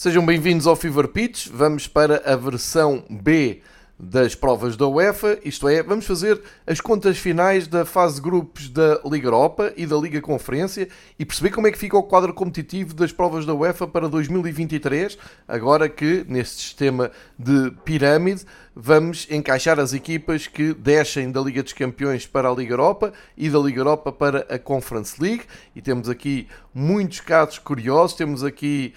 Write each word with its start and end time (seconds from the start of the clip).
Sejam 0.00 0.24
bem-vindos 0.24 0.66
ao 0.66 0.74
Fever 0.74 1.08
Pitch. 1.08 1.48
Vamos 1.48 1.86
para 1.86 2.22
a 2.24 2.34
versão 2.34 3.04
B 3.10 3.60
das 4.02 4.34
provas 4.34 4.76
da 4.78 4.88
UEFA, 4.88 5.38
isto 5.44 5.68
é, 5.68 5.82
vamos 5.82 6.06
fazer 6.06 6.40
as 6.66 6.80
contas 6.80 7.18
finais 7.18 7.66
da 7.66 7.84
fase 7.84 8.14
de 8.14 8.22
grupos 8.22 8.70
da 8.70 8.98
Liga 9.04 9.26
Europa 9.26 9.74
e 9.76 9.86
da 9.86 9.96
Liga 9.96 10.22
Conferência 10.22 10.88
e 11.18 11.24
perceber 11.24 11.50
como 11.50 11.66
é 11.66 11.70
que 11.70 11.76
fica 11.76 11.98
o 11.98 12.02
quadro 12.02 12.32
competitivo 12.32 12.94
das 12.94 13.12
provas 13.12 13.44
da 13.44 13.52
UEFA 13.52 13.86
para 13.86 14.08
2023, 14.08 15.18
agora 15.46 15.86
que 15.86 16.24
neste 16.26 16.62
sistema 16.62 17.10
de 17.38 17.72
pirâmide 17.84 18.46
vamos 18.74 19.26
encaixar 19.30 19.78
as 19.78 19.92
equipas 19.92 20.46
que 20.46 20.72
descem 20.72 21.30
da 21.30 21.40
Liga 21.42 21.62
dos 21.62 21.74
Campeões 21.74 22.26
para 22.26 22.48
a 22.48 22.54
Liga 22.54 22.72
Europa 22.72 23.12
e 23.36 23.50
da 23.50 23.58
Liga 23.58 23.80
Europa 23.80 24.10
para 24.10 24.46
a 24.48 24.58
Conference 24.58 25.20
League. 25.20 25.42
E 25.76 25.82
temos 25.82 26.08
aqui 26.08 26.48
muitos 26.72 27.20
casos 27.20 27.58
curiosos, 27.58 28.16
temos 28.16 28.42
aqui 28.42 28.94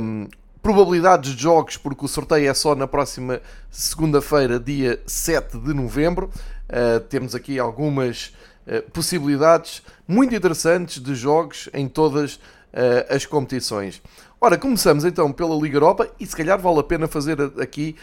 um, 0.00 0.26
probabilidades 0.62 1.34
de 1.34 1.42
jogos, 1.42 1.76
porque 1.76 2.04
o 2.04 2.08
sorteio 2.08 2.48
é 2.48 2.54
só 2.54 2.74
na 2.74 2.86
próxima 2.86 3.40
segunda-feira, 3.70 4.58
dia 4.58 5.00
7 5.06 5.58
de 5.58 5.72
novembro. 5.72 6.30
Uh, 6.68 7.00
temos 7.00 7.34
aqui 7.34 7.58
algumas 7.58 8.34
uh, 8.66 8.88
possibilidades 8.92 9.82
muito 10.06 10.34
interessantes 10.34 11.02
de 11.02 11.14
jogos 11.14 11.68
em 11.72 11.88
todas 11.88 12.34
uh, 12.34 12.40
as 13.08 13.26
competições. 13.26 14.02
Ora, 14.40 14.56
começamos 14.56 15.04
então 15.04 15.30
pela 15.32 15.54
Liga 15.54 15.76
Europa 15.76 16.08
e 16.18 16.26
se 16.26 16.34
calhar 16.34 16.58
vale 16.58 16.80
a 16.80 16.82
pena 16.82 17.06
fazer 17.06 17.38
aqui 17.60 17.94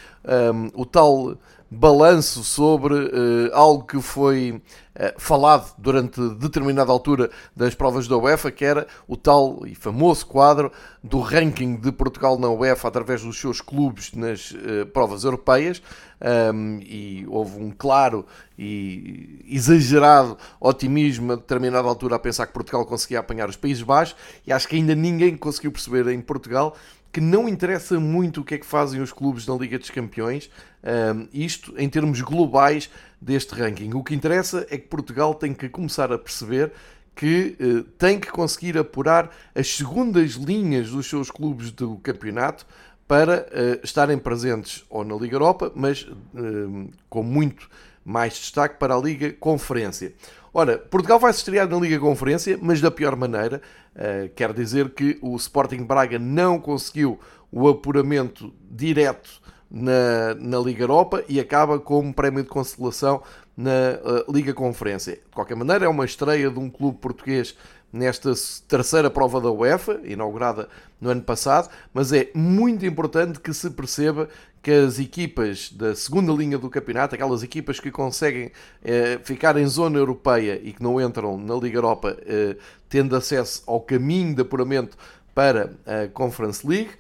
um, 0.54 0.82
o 0.82 0.86
tal 0.86 1.36
balanço 1.70 2.44
sobre 2.44 2.94
uh, 2.94 3.50
algo 3.54 3.84
que 3.84 4.02
foi 4.02 4.52
uh, 4.52 5.20
falado 5.20 5.74
durante 5.78 6.20
determinada 6.36 6.92
altura 6.92 7.30
das 7.56 7.76
provas 7.76 8.08
da 8.08 8.18
UEFA, 8.18 8.52
que 8.52 8.64
era 8.64 8.88
o 9.08 9.18
tal 9.18 9.66
e 9.66 9.76
famoso 9.76 10.26
quadro 10.26 10.72
do 11.04 11.20
ranking 11.20 11.76
de 11.76 11.92
Portugal 11.92 12.40
na 12.40 12.50
UEFA 12.50 12.88
através 12.88 13.22
dos 13.22 13.38
seus 13.40 13.60
clubes 13.60 14.14
nas 14.14 14.52
uh, 14.52 14.86
provas 14.94 15.24
europeias. 15.24 15.82
Um, 16.20 16.80
e 16.82 17.28
houve 17.30 17.60
um 17.62 17.70
claro 17.70 18.26
e 18.58 19.46
exagerado 19.48 20.36
otimismo 20.60 21.34
a 21.34 21.36
determinada 21.36 21.88
altura 21.88 22.16
a 22.16 22.20
pensar 22.20 22.48
que 22.48 22.54
Portugal 22.54 22.84
conseguia 22.88 23.20
apanhar 23.20 23.48
os 23.48 23.56
Países 23.56 23.84
Baixos 23.84 24.16
e 24.44 24.52
acho 24.52 24.68
que 24.68 24.76
ainda 24.76 24.96
ninguém 24.96 25.38
conseguiu 25.38 25.72
perceber 25.72 26.08
em 26.08 26.20
Portugal 26.20 26.76
que 27.18 27.22
não 27.22 27.50
interessa 27.50 28.00
muito 28.00 28.42
o 28.42 28.44
que 28.44 28.54
é 28.54 28.58
que 28.60 28.66
fazem 28.66 29.02
os 29.02 29.12
clubes 29.12 29.48
na 29.48 29.56
Liga 29.56 29.80
dos 29.80 29.90
Campeões, 29.90 30.52
um, 30.84 31.28
isto 31.34 31.74
em 31.76 31.90
termos 31.90 32.22
globais 32.22 32.92
deste 33.20 33.56
ranking. 33.56 33.92
O 33.96 34.04
que 34.04 34.14
interessa 34.14 34.68
é 34.70 34.78
que 34.78 34.88
Portugal 34.88 35.34
tem 35.34 35.52
que 35.52 35.68
começar 35.68 36.14
a 36.14 36.18
perceber 36.20 36.72
que 37.16 37.58
uh, 37.60 37.82
tem 37.98 38.20
que 38.20 38.30
conseguir 38.30 38.78
apurar 38.78 39.32
as 39.56 39.68
segundas 39.68 40.34
linhas 40.34 40.92
dos 40.92 41.10
seus 41.10 41.32
clubes 41.32 41.72
do 41.72 41.96
campeonato 42.04 42.68
para 43.08 43.48
uh, 43.48 43.84
estarem 43.84 44.20
presentes 44.20 44.86
ou 44.88 45.04
na 45.04 45.16
Liga 45.16 45.38
Europa, 45.38 45.72
mas 45.74 46.04
uh, 46.04 46.88
com 47.10 47.24
muito 47.24 47.68
mais 48.06 48.34
destaque 48.34 48.78
para 48.78 48.94
a 48.94 49.00
Liga 49.00 49.34
Conferência. 49.34 50.14
Ora, 50.54 50.78
Portugal 50.78 51.20
vai 51.20 51.32
se 51.34 51.40
estrear 51.40 51.68
na 51.68 51.78
Liga 51.78 52.00
Conferência, 52.00 52.58
mas 52.62 52.80
da 52.80 52.90
pior 52.90 53.16
maneira. 53.16 53.62
Uh, 53.98 54.30
quer 54.36 54.54
dizer 54.54 54.92
que 54.92 55.18
o 55.24 55.36
Sporting 55.36 55.84
Braga 55.84 56.20
não 56.20 56.60
conseguiu 56.60 57.20
o 57.52 57.68
apuramento 57.68 58.54
direto 58.70 59.42
na, 59.70 60.36
na 60.36 60.60
Liga 60.60 60.84
Europa 60.84 61.24
e 61.28 61.40
acaba 61.40 61.80
como 61.80 62.14
prémio 62.14 62.44
de 62.44 62.50
consolação 62.50 63.24
na 63.56 63.72
uh, 63.72 64.32
Liga 64.32 64.54
Conferência. 64.54 65.14
De 65.14 65.34
qualquer 65.34 65.56
maneira, 65.56 65.86
é 65.86 65.90
uma 65.90 66.06
estreia 66.06 66.50
de 66.52 66.60
um 66.60 66.70
clube 66.70 67.00
português 67.00 67.58
nesta 67.98 68.32
terceira 68.68 69.10
prova 69.10 69.42
da 69.42 69.52
UEFA, 69.52 70.00
inaugurada 70.04 70.70
no 71.02 71.10
ano 71.10 71.22
passado, 71.22 71.70
mas 71.94 72.14
é 72.14 72.30
muito 72.34 72.86
importante 72.86 73.40
que 73.40 73.54
se 73.54 73.70
perceba 73.70 74.30
que 74.62 74.72
as 74.72 75.00
equipas 75.00 75.72
da 75.72 75.96
segunda 75.96 76.32
linha 76.34 76.58
do 76.58 76.70
campeonato, 76.70 77.16
aquelas 77.16 77.44
equipas 77.44 77.80
que 77.80 77.90
conseguem 77.90 78.52
eh, 78.84 79.20
ficar 79.24 79.58
em 79.58 79.66
zona 79.66 79.98
europeia 79.98 80.60
e 80.64 80.74
que 80.74 80.84
não 80.84 81.00
entram 81.00 81.38
na 81.38 81.56
Liga 81.56 81.78
Europa, 81.78 82.18
eh, 82.26 82.58
tendo 82.90 83.16
acesso 83.16 83.64
ao 83.66 83.80
caminho 83.80 84.36
de 84.36 84.42
apuramento 84.42 84.98
para 85.34 85.74
a 85.86 86.08
Conference 86.10 86.68
League, 86.68 86.92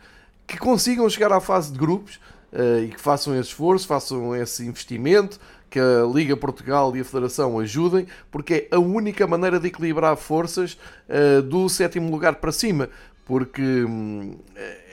que 0.45 0.57
consigam 0.57 1.09
chegar 1.09 1.31
à 1.33 1.41
fase 1.41 1.71
de 1.71 1.77
grupos 1.77 2.19
eh, 2.53 2.85
e 2.85 2.87
que 2.89 3.01
façam 3.01 3.33
esse 3.33 3.49
esforço, 3.49 3.85
façam 3.85 4.35
esse 4.35 4.65
investimento, 4.65 5.39
que 5.69 5.79
a 5.79 6.05
Liga 6.11 6.35
Portugal 6.37 6.95
e 6.95 7.01
a 7.01 7.05
Federação 7.05 7.59
ajudem, 7.59 8.07
porque 8.31 8.67
é 8.71 8.75
a 8.75 8.79
única 8.79 9.27
maneira 9.27 9.59
de 9.59 9.67
equilibrar 9.67 10.15
forças 10.15 10.77
uh, 11.09 11.41
do 11.41 11.67
sétimo 11.69 12.09
lugar 12.11 12.35
para 12.35 12.51
cima, 12.51 12.89
porque 13.25 13.61
um, 13.61 14.37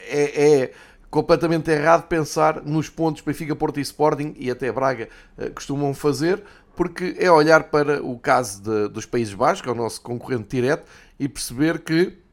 é, 0.09 0.63
é, 0.63 0.73
completamente 1.11 1.71
errado 1.71 2.09
pensar 2.09 2.63
nos 2.63 2.89
pontos 2.89 3.23
Benfica, 3.23 3.55
Porto 3.55 3.79
e 3.79 3.83
Sporting 3.83 4.35
e 4.37 4.51
até 4.51 4.71
Braga 4.73 5.09
uh, 5.39 5.51
costumam 5.53 5.95
fazer, 5.95 6.43
porque 6.77 7.15
é 7.19 7.31
olhar 7.31 7.65
para 7.65 8.03
o 8.03 8.19
caso 8.19 8.63
de, 8.63 8.89
dos 8.89 9.07
Países 9.07 9.35
Baixos, 9.35 9.63
que 9.63 9.69
é 9.69 9.73
o 9.73 9.77
nosso 9.77 10.01
concorrente 10.01 10.49
direto, 10.49 10.85
e 11.19 11.29
perceber 11.29 11.81
que 11.81 12.25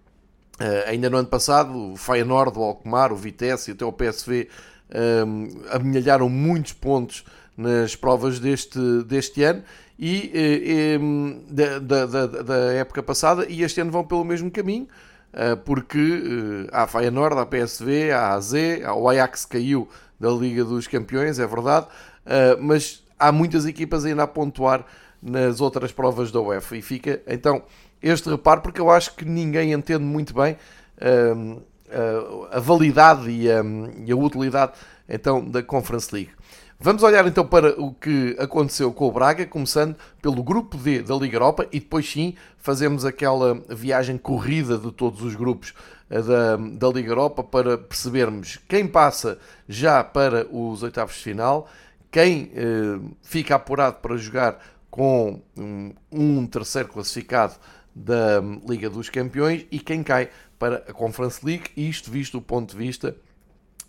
Uh, 0.59 0.88
ainda 0.88 1.09
no 1.09 1.18
ano 1.18 1.28
passado, 1.28 1.94
o 1.94 1.97
Feyenoord, 1.97 2.59
o 2.59 2.62
Alkmaar, 2.62 3.12
o 3.12 3.16
Vitesse 3.16 3.72
e 3.72 3.73
até 3.73 3.84
o 3.84 3.91
PSV 3.91 4.47
um, 5.25 5.47
amelharam 5.72 6.29
muitos 6.29 6.73
pontos 6.73 7.23
nas 7.57 7.95
provas 7.95 8.39
deste, 8.39 8.79
deste 9.03 9.44
ano 9.44 9.63
e, 10.00 10.31
e 10.34 11.00
da, 11.51 11.79
da, 11.79 12.25
da, 12.25 12.56
época 12.73 13.03
passada 13.03 13.45
e 13.47 13.62
este 13.62 13.81
ano 13.81 13.91
vão 13.91 14.03
pelo 14.03 14.25
mesmo 14.25 14.50
caminho 14.50 14.88
eh, 15.34 15.56
porque 15.56 15.97
eh, 15.97 16.69
há 16.73 16.84
a 16.84 16.88
Feyenoord, 16.88 17.38
há 17.38 17.41
a 17.41 17.45
PSV, 17.45 18.11
há 18.11 18.19
a 18.19 18.34
AZ, 18.34 18.53
há 18.84 18.94
o 18.94 19.07
Ajax 19.07 19.45
caiu 19.45 19.88
da 20.19 20.29
Liga 20.29 20.63
dos 20.66 20.88
Campeões, 20.88 21.40
é 21.40 21.47
verdade, 21.47 21.88
eh, 22.25 22.57
mas 22.59 23.03
há 23.17 23.31
muitas 23.31 23.66
equipas 23.66 24.03
ainda 24.03 24.23
a 24.23 24.28
pontuar 24.28 24.85
nas 25.22 25.61
outras 25.61 25.91
provas 25.91 26.31
da 26.31 26.41
UEFA 26.41 26.78
e 26.78 26.81
fica 26.81 27.22
então 27.28 27.63
este 28.01 28.29
reparo 28.29 28.61
porque 28.61 28.81
eu 28.81 28.90
acho 28.90 29.16
que 29.16 29.23
ninguém 29.23 29.72
entende 29.72 30.03
muito 30.03 30.34
bem 30.34 30.57
a 32.51 32.59
validade 32.59 33.29
e 33.29 33.51
a, 33.51 33.61
e 34.03 34.11
a 34.11 34.16
utilidade 34.16 34.72
então 35.07 35.44
da 35.45 35.61
Conference 35.61 36.13
League. 36.13 36.31
Vamos 36.84 37.03
olhar 37.03 37.28
então 37.28 37.46
para 37.46 37.80
o 37.80 37.94
que 37.94 38.36
aconteceu 38.40 38.92
com 38.92 39.08
o 39.08 39.12
Braga, 39.12 39.46
começando 39.46 39.96
pelo 40.19 40.42
grupo 40.42 40.75
D 40.75 41.03
da 41.03 41.14
Liga 41.14 41.36
Europa 41.36 41.68
e 41.72 41.80
depois 41.80 42.09
sim 42.09 42.34
fazemos 42.58 43.06
aquela 43.06 43.53
viagem 43.69 44.18
corrida 44.18 44.80
de 44.80 44.91
todos 44.91 45.22
os 45.22 45.36
grupos 45.36 45.75
eh, 46.09 46.20
da, 46.20 46.58
da 46.58 46.88
Liga 46.90 47.12
Europa 47.12 47.44
para 47.44 47.78
percebermos 47.78 48.58
quem 48.68 48.88
passa 48.88 49.38
já 49.70 50.03
para 50.03 50.47
os 50.52 50.81
oitavos 50.81 51.14
de 51.14 51.22
final, 51.22 51.70
quem 52.09 52.52
eh, 52.56 53.00
fica 53.22 53.53
apurado 53.53 53.97
para 53.97 54.18
jogar 54.18 54.59
com 54.90 55.40
um, 55.55 55.94
um 56.11 56.47
terceiro 56.47 56.90
classificado 56.90 57.53
da 57.94 58.41
Liga 58.67 58.90
dos 58.90 59.08
Campeões 59.08 59.67
e 59.70 59.78
quem 59.78 60.02
cai 60.02 60.32
para 60.58 60.78
a 60.78 60.94
Conference 60.94 61.46
League, 61.46 61.66
isto 61.78 62.09
visto 62.09 62.40
do 62.40 62.41
ponto 62.41 62.72
de 62.72 62.78
vista 62.78 63.16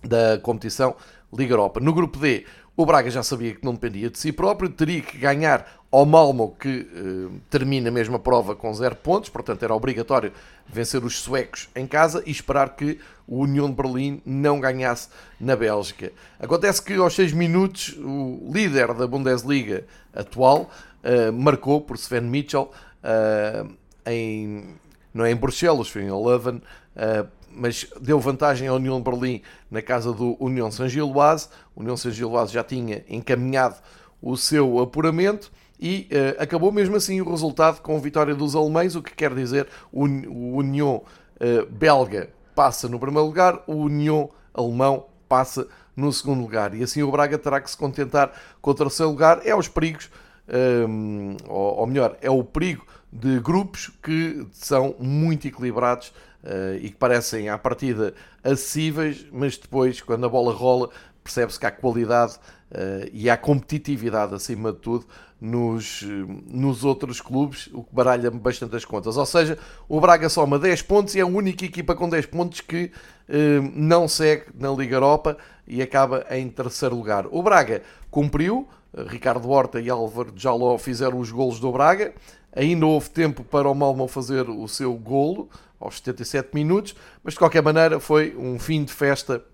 da 0.05 0.39
competição 0.43 0.95
Liga 1.35 1.55
Europa. 1.55 1.81
No 1.81 1.95
grupo 1.95 2.19
D, 2.19 2.45
o 2.77 2.87
Braga 2.87 3.11
já 3.11 3.23
sabia 3.23 3.55
que 3.55 3.65
não 3.65 3.75
dependia 3.75 4.09
de 4.09 4.19
si 4.19 4.33
próprio, 4.33 4.71
teria 4.71 5.03
que 5.03 5.19
ganhar 5.19 5.67
ao 5.91 6.07
Malmo, 6.07 6.57
que 6.59 6.89
eh, 6.91 7.39
termina 7.51 7.91
a 7.91 7.93
mesma 7.93 8.19
prova 8.19 8.57
com 8.57 8.73
zero 8.73 8.97
pontos, 8.97 9.29
portanto 9.29 9.63
era 9.63 9.75
obrigatório 9.75 10.33
vencer 10.67 11.05
os 11.05 11.21
suecos 11.21 11.69
em 11.77 11.87
casa 11.87 12.23
e 12.25 12.31
esperar 12.31 12.75
que 12.75 12.99
o 13.29 13.41
União 13.41 13.69
de 13.69 13.77
Berlim 13.77 14.23
não 14.25 14.59
ganhasse 14.59 15.09
na 15.39 15.55
Bélgica. 15.55 16.13
Acontece 16.41 16.83
que 16.83 16.95
aos 16.95 17.15
6 17.15 17.35
minutos 17.35 17.95
o 17.99 18.51
líder 18.51 18.95
da 18.95 19.07
Bundesliga 19.07 19.85
atual 20.15 20.71
eh, 21.03 21.31
marcou 21.31 21.81
por 21.81 21.99
Sven 21.99 22.23
Mitchell 22.23 22.71
eh, 23.03 23.65
em, 24.07 24.77
não 25.13 25.25
é 25.25 25.31
em 25.31 25.37
Bruxelas, 25.37 25.89
foi 25.89 26.03
em 26.03 26.11
Leuven, 26.11 26.63
eh, 26.97 27.25
mas 27.55 27.87
deu 28.01 28.19
vantagem 28.19 28.69
à 28.69 28.75
União 28.75 28.99
de 28.99 29.11
Berlim 29.11 29.43
na 29.71 29.83
casa 29.83 30.13
do 30.13 30.37
União 30.39 30.71
Saint-Gilloise. 30.71 31.49
O 31.75 31.81
União 31.81 31.97
Saint-Gilloise 31.97 32.53
já 32.53 32.65
tinha 32.65 33.05
encaminhado 33.09 33.77
o 34.21 34.37
seu 34.37 34.81
apuramento 34.81 35.51
e 35.81 36.09
uh, 36.13 36.43
acabou 36.43 36.71
mesmo 36.71 36.97
assim 36.97 37.21
o 37.21 37.29
resultado 37.29 37.81
com 37.81 37.97
a 37.97 38.01
vitória 38.01 38.35
dos 38.35 38.55
alemães, 38.55 38.95
o 38.95 39.03
que 39.03 39.15
quer 39.15 39.35
dizer 39.35 39.67
o, 39.93 40.05
o 40.05 40.57
União 40.57 41.03
uh, 41.37 41.67
belga 41.71 42.31
passa 42.55 42.89
no 42.89 43.01
primeiro 43.01 43.27
lugar, 43.27 43.63
o 43.67 43.75
União 43.75 44.31
alemão 44.55 45.07
passa 45.29 45.67
no 45.97 46.13
segundo 46.13 46.41
lugar. 46.41 46.75
E 46.75 46.83
assim 46.83 47.03
o 47.03 47.11
Braga 47.11 47.39
terá 47.39 47.61
que 47.61 47.71
se 47.71 47.77
contentar 47.77 48.33
com 48.61 48.71
o 48.71 48.75
terceiro 48.75 49.11
lugar. 49.11 49.41
É 49.45 49.51
aos 49.51 49.69
perigos, 49.69 50.11
um, 50.49 51.33
ehm, 51.33 51.37
ou, 51.49 51.79
ou 51.79 51.87
melhor, 51.87 52.17
é 52.21 52.31
o 52.31 52.45
perigo 52.45 52.87
de 53.13 53.41
grupos 53.41 53.91
que 54.03 54.47
são 54.53 54.95
muito 54.99 55.47
equilibrados 55.47 56.13
uh, 56.45 56.77
e 56.81 56.91
que 56.91 56.97
parecem 56.97 57.49
à 57.49 57.59
partida 57.59 58.15
acessíveis, 58.43 59.27
mas 59.33 59.57
depois, 59.57 60.01
quando 60.01 60.27
a 60.27 60.29
bola 60.29 60.53
rola, 60.53 60.89
percebe-se 61.23 61.59
que 61.59 61.67
há 61.67 61.71
qualidade 61.71 62.39
e 63.13 63.29
à 63.29 63.37
competitividade 63.37 64.35
acima 64.35 64.73
de 64.73 64.79
tudo 64.79 65.07
nos, 65.43 66.03
nos 66.47 66.85
outros 66.85 67.21
clubes, 67.21 67.69
o 67.73 67.83
que 67.83 67.93
baralha 67.93 68.31
bastante 68.31 68.77
as 68.77 68.85
contas. 68.85 69.17
Ou 69.17 69.27
seja, 69.27 69.59
o 69.89 70.01
Braga 70.01 70.29
soma 70.29 70.57
10 70.57 70.83
pontos 70.83 71.17
e 71.17 71.19
é 71.19 71.23
a 71.23 71.27
única 71.27 71.65
equipa 71.65 71.97
com 71.97 72.09
10 72.09 72.27
pontos 72.27 72.61
que 72.61 72.93
eh, 73.29 73.61
não 73.75 74.07
segue 74.07 74.45
na 74.57 74.71
Liga 74.71 74.95
Europa 74.95 75.37
e 75.67 75.83
acaba 75.83 76.25
em 76.31 76.49
terceiro 76.49 76.95
lugar. 76.95 77.27
O 77.33 77.43
Braga 77.43 77.83
cumpriu, 78.09 78.69
Ricardo 79.09 79.51
Horta 79.51 79.81
e 79.81 79.91
Álvaro 79.91 80.33
Jaló 80.37 80.79
fizeram 80.79 81.19
os 81.19 81.33
golos 81.33 81.59
do 81.59 81.73
Braga, 81.73 82.15
ainda 82.55 82.87
houve 82.87 83.11
tempo 83.11 83.43
para 83.43 83.69
o 83.69 83.75
Malmo 83.75 84.07
fazer 84.07 84.49
o 84.49 84.69
seu 84.69 84.95
golo 84.95 85.51
aos 85.83 85.97
77 85.97 86.51
minutos, 86.55 86.95
mas 87.23 87.35
de 87.35 87.39
qualquer 87.39 87.63
maneira 87.63 87.99
foi 88.01 88.35
um 88.37 88.59
fim 88.59 88.85
de 88.85 88.93
festa 88.93 89.45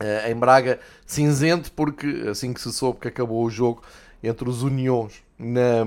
eh, 0.00 0.30
em 0.30 0.34
Braga 0.34 0.80
cinzento, 1.06 1.70
porque 1.72 2.26
assim 2.30 2.52
que 2.52 2.60
se 2.60 2.72
soube 2.72 3.00
que 3.00 3.08
acabou 3.08 3.44
o 3.44 3.50
jogo 3.50 3.82
entre 4.22 4.48
os 4.48 4.62
Uniões 4.62 5.22
na, 5.38 5.84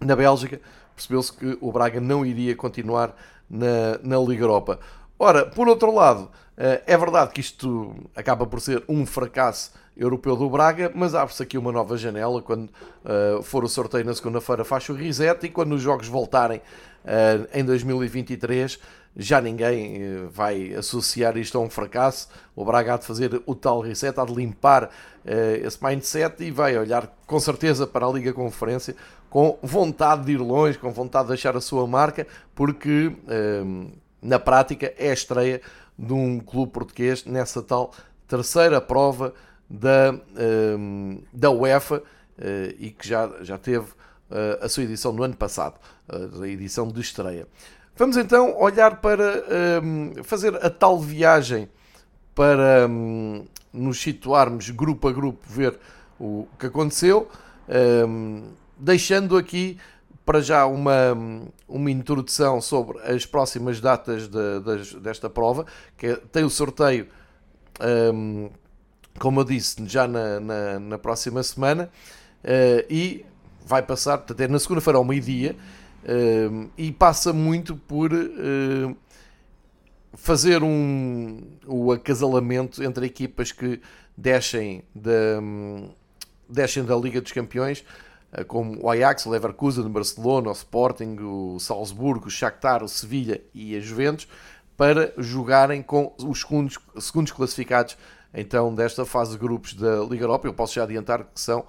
na 0.00 0.16
Bélgica, 0.16 0.60
percebeu-se 0.94 1.32
que 1.32 1.58
o 1.60 1.72
Braga 1.72 2.00
não 2.00 2.24
iria 2.24 2.54
continuar 2.54 3.16
na, 3.48 3.98
na 4.02 4.18
Liga 4.18 4.44
Europa. 4.44 4.78
Ora, 5.18 5.46
por 5.46 5.68
outro 5.68 5.92
lado, 5.92 6.30
eh, 6.56 6.82
é 6.86 6.96
verdade 6.96 7.32
que 7.32 7.40
isto 7.40 7.94
acaba 8.14 8.46
por 8.46 8.60
ser 8.60 8.82
um 8.88 9.06
fracasso 9.06 9.72
europeu 9.96 10.36
do 10.36 10.50
Braga, 10.50 10.90
mas 10.94 11.14
abre-se 11.14 11.42
aqui 11.42 11.56
uma 11.56 11.70
nova 11.70 11.96
janela. 11.96 12.42
Quando 12.42 12.68
uh, 12.68 13.42
for 13.42 13.64
o 13.64 13.68
sorteio 13.68 14.04
na 14.04 14.14
segunda-feira, 14.14 14.64
faz 14.64 14.88
o 14.88 14.94
reset 14.94 15.46
e 15.46 15.48
quando 15.48 15.74
os 15.74 15.82
jogos 15.82 16.08
voltarem 16.08 16.58
uh, 16.58 17.48
em 17.52 17.64
2023, 17.64 18.78
já 19.16 19.40
ninguém 19.40 20.02
uh, 20.02 20.28
vai 20.30 20.74
associar 20.74 21.36
isto 21.36 21.56
a 21.56 21.60
um 21.60 21.70
fracasso. 21.70 22.28
O 22.56 22.64
Braga 22.64 22.94
há 22.94 22.96
de 22.96 23.06
fazer 23.06 23.40
o 23.46 23.54
tal 23.54 23.80
reset, 23.80 24.18
há 24.18 24.24
de 24.24 24.34
limpar 24.34 24.90
esse 25.64 25.82
mindset 25.82 26.44
e 26.44 26.50
vai 26.50 26.76
olhar 26.76 27.10
com 27.26 27.40
certeza 27.40 27.86
para 27.86 28.04
a 28.04 28.12
Liga 28.12 28.30
Conferência 28.30 28.94
com 29.30 29.58
vontade 29.62 30.26
de 30.26 30.32
ir 30.32 30.36
longe, 30.36 30.76
com 30.76 30.92
vontade 30.92 31.24
de 31.24 31.28
deixar 31.28 31.56
a 31.56 31.62
sua 31.62 31.86
marca, 31.86 32.26
porque 32.54 33.10
na 34.20 34.38
prática 34.38 34.92
é 34.98 35.08
a 35.08 35.14
estreia 35.14 35.62
de 35.98 36.12
um 36.12 36.38
clube 36.40 36.72
português 36.72 37.24
nessa 37.24 37.62
tal 37.62 37.90
terceira 38.28 38.82
prova 38.82 39.32
da, 39.68 40.14
da 41.32 41.50
UEFA 41.50 42.02
e 42.78 42.90
que 42.90 43.06
já, 43.06 43.30
já 43.42 43.58
teve 43.58 43.86
a 44.60 44.68
sua 44.68 44.82
edição 44.82 45.12
no 45.12 45.22
ano 45.22 45.36
passado, 45.36 45.78
a 46.08 46.46
edição 46.46 46.88
de 46.88 47.00
estreia. 47.00 47.46
Vamos 47.96 48.16
então 48.16 48.58
olhar 48.58 49.00
para 49.00 49.44
fazer 50.24 50.54
a 50.56 50.68
tal 50.68 50.98
viagem 50.98 51.68
para 52.34 52.88
nos 53.72 54.00
situarmos 54.00 54.70
grupo 54.70 55.08
a 55.08 55.12
grupo, 55.12 55.40
ver 55.48 55.78
o 56.18 56.46
que 56.58 56.66
aconteceu, 56.66 57.28
deixando 58.78 59.36
aqui 59.36 59.78
para 60.24 60.40
já 60.40 60.66
uma, 60.66 61.16
uma 61.68 61.90
introdução 61.90 62.60
sobre 62.60 62.98
as 63.00 63.26
próximas 63.26 63.80
datas 63.80 64.26
de, 64.28 64.60
de, 64.60 65.00
desta 65.00 65.28
prova, 65.28 65.66
que 65.96 66.06
é, 66.06 66.16
tem 66.16 66.44
o 66.44 66.50
sorteio, 66.50 67.08
um, 68.14 68.48
como 69.18 69.40
eu 69.40 69.44
disse, 69.44 69.76
já 69.86 70.06
na, 70.06 70.40
na, 70.40 70.78
na 70.80 70.98
próxima 70.98 71.42
semana, 71.42 71.90
uh, 72.44 72.86
e 72.90 73.24
vai 73.64 73.82
passar, 73.82 74.18
portanto 74.18 74.40
é 74.40 74.48
na 74.48 74.58
segunda-feira 74.58 74.98
ao 74.98 75.04
meio-dia, 75.04 75.56
uh, 76.04 76.70
e 76.76 76.92
passa 76.92 77.32
muito 77.32 77.76
por 77.76 78.12
uh, 78.12 78.96
fazer 80.14 80.62
um, 80.62 81.42
o 81.66 81.92
acasalamento 81.92 82.82
entre 82.82 83.06
equipas 83.06 83.52
que 83.52 83.80
descem 84.16 84.84
da, 84.94 85.40
descem 86.48 86.84
da 86.84 86.96
Liga 86.96 87.20
dos 87.20 87.32
Campeões 87.32 87.84
como 88.48 88.84
o 88.84 88.90
Ajax, 88.90 89.26
o 89.26 89.30
Leverkusen, 89.30 89.84
o 89.84 89.88
Barcelona, 89.88 90.48
o 90.48 90.52
Sporting, 90.52 91.16
o 91.20 91.60
Salzburgo, 91.60 92.26
o 92.26 92.30
Shakhtar, 92.30 92.82
o 92.82 92.88
Sevilha 92.88 93.40
e 93.54 93.76
a 93.76 93.80
Juventus, 93.80 94.26
para 94.76 95.12
jogarem 95.18 95.82
com 95.82 96.12
os 96.18 96.40
segundos, 96.40 96.78
segundos 96.98 97.30
classificados 97.30 97.96
então 98.34 98.74
desta 98.74 99.04
fase 99.04 99.32
de 99.32 99.38
grupos 99.38 99.74
da 99.74 100.00
Liga 100.04 100.24
Europa. 100.24 100.46
Eu 100.46 100.54
posso 100.54 100.74
já 100.74 100.82
adiantar 100.82 101.24
que 101.24 101.40
são 101.40 101.64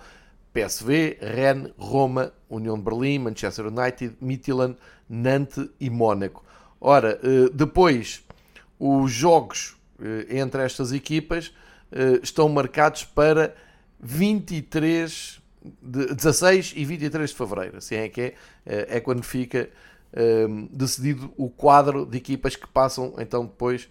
PSV, 0.54 1.18
Rennes, 1.22 1.72
Roma, 1.78 2.32
União 2.50 2.78
de 2.78 2.84
Berlim, 2.84 3.20
Manchester 3.20 3.68
United, 3.68 4.16
Midtjylland, 4.22 4.78
Nantes 5.10 5.68
e 5.80 5.90
Mónaco. 5.90 6.44
Ora, 6.80 7.20
eh, 7.22 7.50
depois 7.54 8.24
os 8.80 9.12
jogos 9.12 9.76
eh, 10.02 10.38
entre 10.38 10.64
estas 10.64 10.92
equipas 10.92 11.54
estão 12.22 12.50
marcados 12.50 13.06
para 13.06 13.56
23 14.02 15.40
de 15.82 16.14
16 16.14 16.74
e 16.76 16.84
23 16.84 17.30
de 17.30 17.36
fevereiro, 17.36 17.78
assim 17.78 17.96
é 17.96 18.10
que 18.10 18.22
é, 18.22 18.34
eh, 18.66 18.88
é 18.98 19.00
quando 19.00 19.24
fica 19.24 19.70
decidido 20.72 21.34
o 21.36 21.50
quadro 21.50 22.06
de 22.06 22.18
equipas 22.18 22.56
que 22.56 22.66
passam 22.66 23.16
então 23.18 23.46
depois 23.46 23.90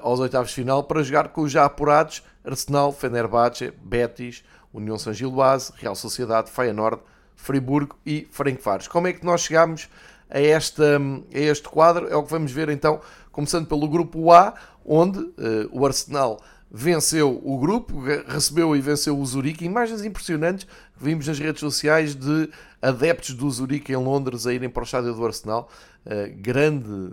aos 0.00 0.20
oitavos 0.20 0.48
de 0.48 0.54
final 0.54 0.84
para 0.84 1.02
jogar 1.02 1.28
com 1.28 1.42
os 1.42 1.52
já 1.52 1.64
apurados 1.64 2.22
Arsenal, 2.44 2.92
Fenerbahçe, 2.92 3.72
Betis, 3.82 4.42
União 4.72 4.98
São 4.98 5.12
Giloase, 5.12 5.72
Real 5.76 5.94
Sociedade, 5.94 6.50
Feyenoord, 6.50 7.00
Friburgo 7.34 7.96
e 8.04 8.26
Frankfurt. 8.30 8.88
Como 8.88 9.06
é 9.06 9.12
que 9.12 9.24
nós 9.24 9.42
chegamos 9.42 9.88
a, 10.30 10.38
a 10.38 11.38
este 11.38 11.68
quadro? 11.68 12.08
É 12.08 12.16
o 12.16 12.22
que 12.22 12.30
vamos 12.30 12.52
ver 12.52 12.68
então, 12.68 13.00
começando 13.30 13.66
pelo 13.66 13.88
grupo 13.88 14.32
A, 14.32 14.54
onde 14.84 15.18
uh, 15.18 15.34
o 15.70 15.84
Arsenal 15.84 16.40
venceu 16.70 17.40
o 17.44 17.58
grupo, 17.58 18.02
recebeu 18.26 18.74
e 18.74 18.80
venceu 18.80 19.18
o 19.18 19.24
Zurique. 19.24 19.64
Imagens 19.64 20.04
impressionantes 20.04 20.64
que 20.64 21.04
vimos 21.04 21.26
nas 21.26 21.38
redes 21.38 21.60
sociais 21.60 22.14
de 22.14 22.50
adeptos 22.82 23.34
do 23.34 23.48
Zurique 23.50 23.92
em 23.92 23.96
Londres 23.96 24.46
a 24.46 24.52
irem 24.52 24.68
para 24.68 24.82
o 24.82 24.84
estádio 24.84 25.14
do 25.14 25.24
Arsenal. 25.24 25.68
Uh, 26.04 26.34
grande, 26.36 27.12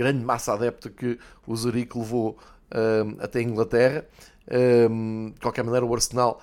grande 0.00 0.24
massa 0.24 0.54
adepta 0.54 0.88
que 0.88 1.18
o 1.46 1.54
Zurique 1.54 1.98
levou 1.98 2.38
uh, 2.70 3.16
até 3.20 3.40
a 3.40 3.42
Inglaterra. 3.42 4.06
Uh, 4.46 5.30
de 5.30 5.40
qualquer 5.40 5.62
maneira, 5.64 5.84
o 5.86 5.94
Arsenal 5.94 6.40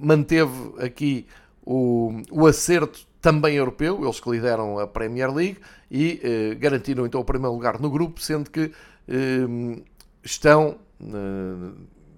manteve 0.00 0.74
aqui 0.78 1.26
o, 1.64 2.12
o 2.30 2.46
acerto 2.46 3.06
também 3.22 3.56
europeu, 3.56 4.02
eles 4.02 4.20
que 4.20 4.30
lideram 4.30 4.78
a 4.78 4.86
Premier 4.86 5.32
League 5.32 5.58
e 5.90 6.20
garantiram 6.58 7.06
então 7.06 7.22
o 7.22 7.24
primeiro 7.24 7.54
lugar 7.54 7.80
no 7.80 7.88
grupo, 7.88 8.20
sendo 8.20 8.50
que 8.50 8.70
estão 10.22 10.76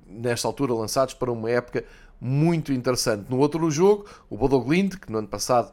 nesta 0.09 0.49
altura 0.49 0.75
lançados 0.75 1.15
para 1.15 1.31
uma 1.31 1.49
época 1.49 1.85
muito 2.21 2.73
interessante. 2.73 3.31
No 3.31 3.39
outro 3.39 3.71
jogo, 3.71 4.07
o 4.29 4.37
Bodo 4.37 4.61
Glimt, 4.61 4.99
que 4.99 5.13
no 5.13 5.19
ano 5.19 5.29
passado 5.29 5.71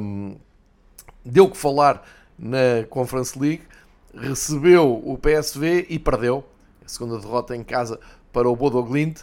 um, 0.00 0.36
deu 1.24 1.50
que 1.50 1.56
falar 1.56 2.02
na 2.38 2.84
Conference 2.88 3.38
League, 3.38 3.62
recebeu 4.16 5.02
o 5.04 5.18
PSV 5.18 5.86
e 5.88 5.98
perdeu. 5.98 6.44
A 6.84 6.88
segunda 6.88 7.18
derrota 7.18 7.54
em 7.56 7.64
casa 7.64 7.98
para 8.32 8.48
o 8.48 8.56
Bodo 8.56 8.82
Glimt 8.82 9.22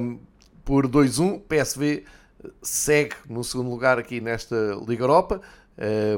um, 0.00 0.18
por 0.64 0.86
2-1. 0.86 1.40
PSV 1.48 2.04
segue 2.60 3.14
no 3.28 3.42
segundo 3.44 3.70
lugar 3.70 3.98
aqui 3.98 4.20
nesta 4.20 4.56
Liga 4.86 5.04
Europa. 5.04 5.40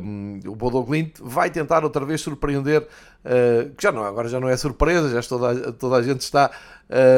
Um, 0.03 0.41
o 0.47 0.55
Bodo 0.55 0.83
Glimt 0.83 1.15
vai 1.21 1.49
tentar 1.49 1.85
outra 1.85 2.05
vez 2.05 2.21
surpreender, 2.21 2.83
uh, 2.83 3.71
que 3.77 3.83
já 3.83 3.93
não, 3.93 4.03
agora 4.03 4.29
já 4.29 4.41
não 4.41 4.49
é 4.49 4.57
surpresa, 4.57 5.09
já 5.09 5.27
toda, 5.27 5.73
toda 5.73 5.97
a 5.97 6.03
gente 6.03 6.21
está 6.21 6.51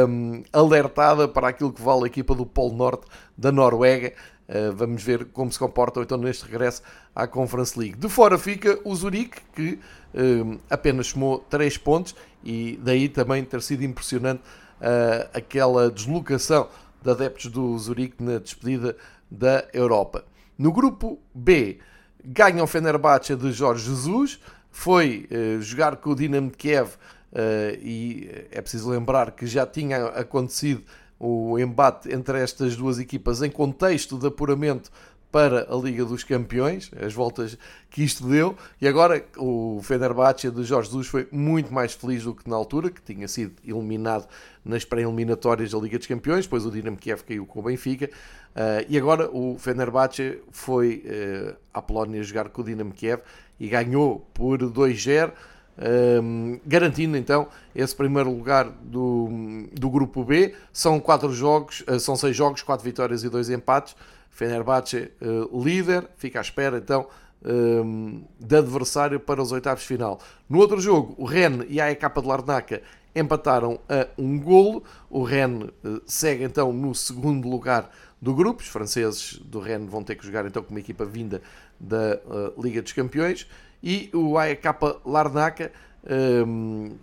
um, 0.06 0.42
alertada 0.52 1.26
para 1.26 1.48
aquilo 1.48 1.72
que 1.72 1.80
vale 1.80 2.04
a 2.04 2.06
equipa 2.06 2.34
do 2.34 2.44
Polo 2.44 2.76
Norte 2.76 3.06
da 3.36 3.50
Noruega. 3.50 4.12
Uh, 4.48 4.72
vamos 4.72 5.02
ver 5.02 5.26
como 5.26 5.50
se 5.50 5.58
comportam 5.58 6.02
então 6.02 6.16
neste 6.16 6.44
regresso 6.44 6.82
à 7.14 7.26
Conference 7.26 7.78
League. 7.78 7.96
De 7.96 8.08
fora 8.08 8.38
fica 8.38 8.78
o 8.84 8.94
Zurique, 8.94 9.40
que 9.54 9.78
um, 10.14 10.58
apenas 10.70 11.08
somou 11.08 11.40
3 11.50 11.76
pontos 11.78 12.14
e 12.44 12.78
daí 12.82 13.08
também 13.08 13.44
ter 13.44 13.60
sido 13.60 13.84
impressionante 13.84 14.40
uh, 14.80 15.28
aquela 15.34 15.90
deslocação 15.90 16.68
de 17.02 17.10
adeptos 17.10 17.50
do 17.50 17.76
Zurique 17.78 18.22
na 18.22 18.38
despedida 18.38 18.96
da 19.30 19.66
Europa. 19.72 20.24
No 20.56 20.72
grupo 20.72 21.18
B, 21.34 21.78
ganha 22.24 22.62
o 22.62 22.66
Fenerbahçe 22.66 23.34
de 23.36 23.52
Jorge 23.52 23.88
Jesus, 23.88 24.40
foi 24.70 25.28
uh, 25.30 25.60
jogar 25.60 25.96
com 25.96 26.10
o 26.10 26.14
Dinamo 26.14 26.50
de 26.50 26.56
Kiev 26.56 26.90
uh, 26.90 26.96
e 27.80 28.30
é 28.50 28.60
preciso 28.60 28.90
lembrar 28.90 29.32
que 29.32 29.46
já 29.46 29.66
tinha 29.66 30.06
acontecido 30.06 30.84
o 31.18 31.58
embate 31.58 32.12
entre 32.12 32.40
estas 32.40 32.76
duas 32.76 32.98
equipas 32.98 33.42
em 33.42 33.50
contexto 33.50 34.18
de 34.18 34.26
apuramento 34.26 34.90
para 35.36 35.66
a 35.70 35.76
Liga 35.76 36.04
dos 36.04 36.24
Campeões, 36.24 36.90
as 36.98 37.12
voltas 37.12 37.58
que 37.90 38.02
isto 38.02 38.26
deu, 38.26 38.56
e 38.80 38.88
agora 38.88 39.22
o 39.36 39.80
Fenerbahçe 39.82 40.50
de 40.50 40.64
Jorge 40.64 40.88
Jesus 40.88 41.08
foi 41.08 41.28
muito 41.30 41.74
mais 41.74 41.92
feliz 41.92 42.24
do 42.24 42.34
que 42.34 42.48
na 42.48 42.56
altura, 42.56 42.90
que 42.90 43.02
tinha 43.02 43.28
sido 43.28 43.52
eliminado 43.62 44.26
nas 44.64 44.84
pré-eliminatórias 44.84 45.72
da 45.72 45.78
Liga 45.78 45.98
dos 45.98 46.06
Campeões, 46.06 46.46
depois 46.46 46.64
o 46.64 46.70
Dinamo 46.70 46.96
Kiev 46.96 47.22
caiu 47.22 47.44
com 47.44 47.60
o 47.60 47.62
Benfica, 47.62 48.06
uh, 48.06 48.86
e 48.88 48.96
agora 48.96 49.28
o 49.30 49.58
Fenerbahçe 49.58 50.40
foi 50.50 51.04
uh, 51.04 51.56
à 51.74 51.82
Polónia 51.82 52.22
jogar 52.22 52.48
com 52.48 52.62
o 52.62 52.64
Dinamo 52.64 52.92
Kiev 52.92 53.20
e 53.60 53.68
ganhou 53.68 54.26
por 54.32 54.58
2-0, 54.58 55.32
um, 55.78 56.58
garantindo 56.66 57.16
então 57.16 57.48
esse 57.74 57.94
primeiro 57.94 58.30
lugar 58.30 58.70
do, 58.82 59.28
do 59.72 59.90
grupo 59.90 60.24
B. 60.24 60.54
São 60.72 60.98
quatro 60.98 61.32
jogos, 61.32 61.84
uh, 61.88 62.00
são 62.00 62.16
seis 62.16 62.34
jogos, 62.34 62.62
quatro 62.62 62.84
vitórias 62.84 63.24
e 63.24 63.28
dois 63.28 63.50
empates. 63.50 63.94
Fenerbahçe 64.30 65.10
uh, 65.20 65.62
líder, 65.62 66.08
fica 66.16 66.38
à 66.38 66.42
espera 66.42 66.78
então 66.78 67.06
um, 67.44 68.24
de 68.38 68.56
adversário 68.56 69.20
para 69.20 69.40
os 69.40 69.52
oitavos 69.52 69.82
de 69.82 69.88
final. 69.88 70.20
No 70.48 70.58
outro 70.58 70.80
jogo, 70.80 71.14
o 71.18 71.24
Rennes 71.24 71.66
e 71.68 71.80
a 71.80 71.86
AEK 71.86 72.20
de 72.20 72.26
Larnaca 72.26 72.82
empataram 73.14 73.78
a 73.88 74.06
um 74.18 74.38
golo. 74.38 74.82
O 75.08 75.22
Rennes 75.22 75.70
uh, 75.84 76.02
segue 76.06 76.44
então 76.44 76.72
no 76.72 76.94
segundo 76.94 77.48
lugar 77.48 77.90
do 78.20 78.34
grupo. 78.34 78.62
Os 78.62 78.68
franceses 78.68 79.38
do 79.38 79.60
Rennes 79.60 79.90
vão 79.90 80.02
ter 80.02 80.16
que 80.16 80.26
jogar 80.26 80.44
então 80.46 80.62
com 80.62 80.70
uma 80.70 80.80
equipa 80.80 81.04
vinda 81.04 81.40
da 81.78 82.18
uh, 82.26 82.60
Liga 82.60 82.82
dos 82.82 82.92
Campeões. 82.92 83.46
E 83.82 84.10
o 84.12 84.38
AEK 84.38 84.64
Larnaca 85.04 85.72
um, 86.46 86.96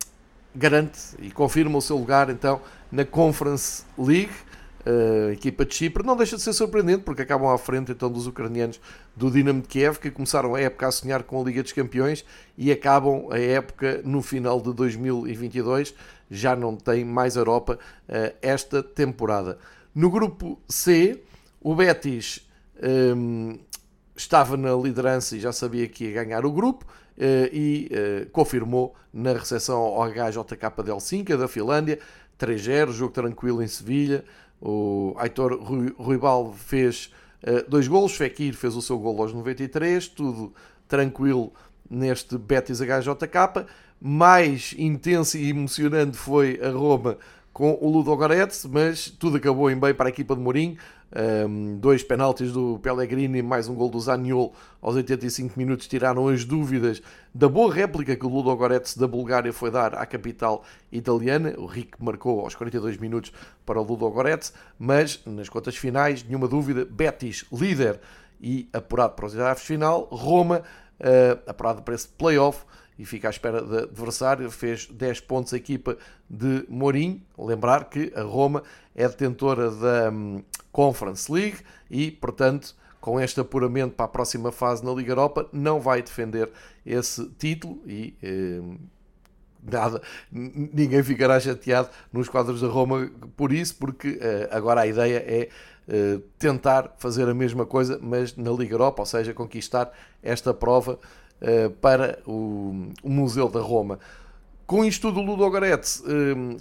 garante 0.56 1.00
e 1.20 1.32
confirma 1.32 1.78
o 1.78 1.82
seu 1.82 1.98
lugar 1.98 2.30
então 2.30 2.62
na 2.92 3.06
Conference 3.06 3.84
League 3.98 4.34
a 4.86 5.32
equipa 5.32 5.66
de 5.66 5.74
Chipre 5.74 6.06
não 6.06 6.16
deixa 6.16 6.36
de 6.36 6.42
ser 6.42 6.52
surpreendente 6.52 7.04
porque 7.04 7.22
acabam 7.22 7.50
à 7.50 7.58
frente 7.58 7.94
então 7.94 8.12
dos 8.12 8.28
ucranianos 8.28 8.82
do 9.16 9.32
Dinamo 9.32 9.62
de 9.62 9.68
Kiev 9.68 9.98
que 9.98 10.12
começaram 10.12 10.56
a 10.56 10.60
época 10.60 10.88
a 10.88 10.92
sonhar 10.92 11.24
com 11.24 11.42
a 11.42 11.44
Liga 11.44 11.64
dos 11.64 11.72
Campeões 11.72 12.26
e 12.58 12.70
acabam 12.70 13.28
a 13.32 13.40
época 13.40 14.02
no 14.04 14.22
final 14.22 14.60
de 14.60 14.74
2022 14.74 15.96
já 16.30 16.56
não 16.56 16.76
tem 16.76 17.06
mais 17.06 17.36
Europa 17.36 17.80
uh, 18.10 18.36
esta 18.42 18.84
temporada. 18.84 19.58
No 19.94 20.10
grupo 20.10 20.60
C, 20.68 21.22
o 21.62 21.76
Betis 21.76 22.46
um, 23.16 23.58
estava 24.16 24.56
na 24.56 24.74
liderança 24.74 25.36
e 25.36 25.40
já 25.40 25.52
sabia 25.52 25.88
que 25.88 26.06
ia 26.06 26.24
ganhar 26.24 26.46
o 26.46 26.52
grupo 26.52 26.86
uh, 27.18 27.50
e 27.52 27.90
uh, 27.92 28.30
confirmou 28.30 28.96
na 29.14 29.34
recepção 29.34 29.80
ao 29.80 30.08
HJK 30.08 30.84
de 30.84 30.92
Helsinki 30.92 31.36
da 31.36 31.48
Finlândia 31.48 32.00
3-0, 32.40 32.92
jogo 32.92 33.14
tranquilo 33.14 33.62
em 33.62 33.68
Sevilha. 33.68 34.24
O 34.62 35.14
Aitor 35.18 35.62
Ruibal 35.98 36.54
fez 36.54 37.12
uh, 37.44 37.70
dois 37.70 37.88
golos, 37.88 38.16
Fekir 38.16 38.54
fez 38.54 38.76
o 38.76 38.82
seu 38.82 38.98
gol 38.98 39.22
aos 39.22 39.34
93, 39.34 40.08
tudo 40.10 40.54
tranquilo 40.88 41.52
neste 41.90 42.38
Betis 42.38 42.80
HJK. 42.80 43.66
Mais 44.00 44.76
intenso 44.78 45.38
e 45.38 45.50
emocionante 45.50 46.18
foi 46.18 46.60
a 46.62 46.70
Roma 46.70 47.18
com 47.54 47.78
o 47.80 47.90
Ludo 47.90 48.16
Goretz, 48.16 48.66
mas 48.66 49.10
tudo 49.10 49.38
acabou 49.38 49.70
em 49.70 49.80
bem 49.80 49.94
para 49.94 50.08
a 50.08 50.10
equipa 50.10 50.36
de 50.36 50.42
Mourinho. 50.42 50.76
Um, 51.16 51.78
dois 51.78 52.02
penaltis 52.02 52.52
do 52.52 52.80
Pellegrini 52.80 53.44
mais 53.44 53.70
um 53.70 53.76
gol 53.76 53.88
do 53.88 54.00
Zaniol 54.00 54.52
aos 54.82 54.96
85 54.96 55.60
minutos 55.60 55.86
tiraram 55.86 56.28
as 56.28 56.44
dúvidas 56.44 57.04
da 57.32 57.48
boa 57.48 57.72
réplica 57.72 58.16
que 58.16 58.26
o 58.26 58.30
Ludo 58.30 58.56
Goretz 58.56 58.98
da 58.98 59.08
Bulgária 59.08 59.54
foi 59.54 59.70
dar 59.70 59.94
à 59.94 60.08
capital 60.08 60.64
italiana. 60.92 61.54
O 61.60 61.68
Rick 61.68 62.04
marcou 62.04 62.40
aos 62.40 62.56
42 62.56 62.98
minutos 62.98 63.32
para 63.64 63.80
o 63.80 63.84
Ludo 63.84 64.10
Goretz, 64.10 64.54
mas 64.80 65.22
nas 65.24 65.50
contas 65.50 65.76
finais, 65.76 66.24
nenhuma 66.24 66.48
dúvida, 66.48 66.84
Betis 66.84 67.46
líder 67.52 68.00
e 68.42 68.68
apurado 68.74 69.14
para 69.14 69.28
os 69.28 69.36
oitavos 69.36 69.62
final, 69.62 70.08
Roma 70.12 70.64
uh, 71.00 71.40
apurado 71.48 71.84
para 71.84 71.94
esse 71.94 72.08
playoff 72.08 72.66
e 72.98 73.06
fica 73.06 73.28
à 73.28 73.32
espera 73.32 73.62
do 73.62 73.78
adversário. 73.80 74.50
Fez 74.50 74.88
10 74.88 75.20
pontos 75.22 75.54
a 75.54 75.58
equipa 75.58 75.98
de 76.30 76.66
Mourinho. 76.68 77.22
Lembrar 77.38 77.86
que 77.86 78.12
a 78.16 78.22
Roma 78.24 78.64
é 78.96 79.08
detentora 79.08 79.70
da 79.70 80.10
um, 80.10 80.44
Conference 80.74 81.32
League 81.32 81.60
e, 81.90 82.12
portanto, 82.12 82.76
com 83.00 83.22
este 83.22 83.40
apuramento 83.40 83.96
para 83.96 84.06
a 84.06 84.10
próxima 84.10 84.52
fase 84.52 84.84
na 84.84 84.92
Liga 84.92 85.12
Europa, 85.12 85.48
não 85.54 85.80
vai 85.80 86.02
defender 86.02 86.50
esse 86.86 87.30
título 87.38 87.80
e 87.86 88.16
hum, 88.24 88.78
nada, 89.62 90.02
ninguém 90.32 91.04
ficará 91.04 91.40
chateado 91.40 91.90
nos 92.12 92.28
quadros 92.28 92.62
da 92.62 92.68
Roma 92.68 93.10
por 93.38 93.54
isso, 93.54 93.76
porque 93.76 94.10
uh, 94.12 94.48
agora 94.52 94.82
a 94.82 94.88
ideia 94.88 95.18
é 95.18 95.50
uh, 95.88 96.20
tentar 96.40 96.96
fazer 96.98 97.28
a 97.30 97.34
mesma 97.34 97.66
coisa, 97.66 98.00
mas 98.02 98.36
na 98.36 98.52
Liga 98.52 98.74
Europa, 98.74 99.02
ou 99.02 99.06
seja, 99.06 99.34
conquistar 99.34 99.92
esta 100.22 100.54
prova 100.54 100.98
uh, 101.42 101.70
para 101.82 102.20
o, 102.26 102.90
o, 103.04 103.10
Museu 103.10 103.48
da 103.48 103.62
Roma. 103.62 104.00
Com 104.66 104.84
isto 104.84 105.10
tudo, 105.10 105.20
o 105.20 105.24
Ludo 105.24 105.50
Goretz 105.50 106.02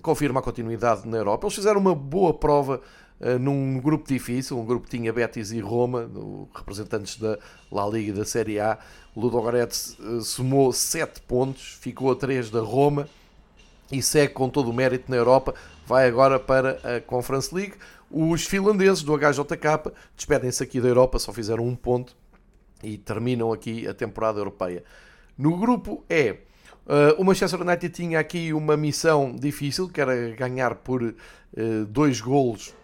confirma 0.03 0.41
a 0.41 0.43
continuidade 0.43 1.09
na 1.09 1.19
Europa. 1.19 1.47
Eles 1.47 1.55
fizeram 1.55 1.81
uma 1.81 1.95
boa 1.95 2.35
prova 2.35 2.81
eh, 2.81 3.02
num 3.39 3.79
grupo 3.79 4.09
difícil, 4.09 4.59
um 4.59 4.65
grupo 4.65 4.87
que 4.87 4.97
tinha 4.97 5.13
Betis 5.13 5.53
e 5.53 5.61
Roma, 5.61 6.11
representantes 6.55 7.17
da 7.17 7.39
La 7.71 7.87
Liga 7.87 8.11
e 8.11 8.13
da 8.13 8.25
Série 8.25 8.59
A. 8.59 8.79
O 9.15 9.21
Ludo 9.21 9.41
Goretz 9.41 9.97
uh, 9.99 10.21
somou 10.23 10.73
7 10.73 11.21
pontos, 11.23 11.79
ficou 11.81 12.11
a 12.11 12.17
3 12.17 12.51
da 12.51 12.61
Roma 12.61 13.09
e 13.91 14.03
segue 14.03 14.33
com 14.33 14.49
todo 14.49 14.71
o 14.71 14.73
mérito 14.73 15.11
na 15.11 15.17
Europa. 15.17 15.55
Vai 15.87 16.09
agora 16.09 16.41
para 16.41 16.79
a 16.97 17.01
Conference 17.01 17.55
League. 17.55 17.75
Os 18.11 18.45
finlandeses 18.45 19.03
do 19.03 19.17
HJK 19.17 19.93
despedem-se 20.17 20.63
aqui 20.63 20.81
da 20.81 20.89
Europa, 20.89 21.19
só 21.19 21.33
fizeram 21.33 21.67
um 21.67 21.77
ponto 21.77 22.17
e 22.83 22.99
terminam 22.99 23.53
aqui 23.53 23.87
a 23.87 23.95
temporada 23.95 24.41
europeia. 24.41 24.83
No 25.39 25.57
grupo 25.57 26.05
E, 26.09 26.37
Uh, 26.85 27.15
o 27.17 27.23
Manchester 27.23 27.61
United 27.61 27.95
tinha 27.95 28.19
aqui 28.19 28.53
uma 28.53 28.77
missão 28.77 29.37
difícil, 29.37 29.89
que 29.89 30.01
era 30.01 30.31
ganhar 30.31 30.75
por 30.75 31.01
uh, 31.01 31.15
dois 31.87 32.21
golos 32.21 32.75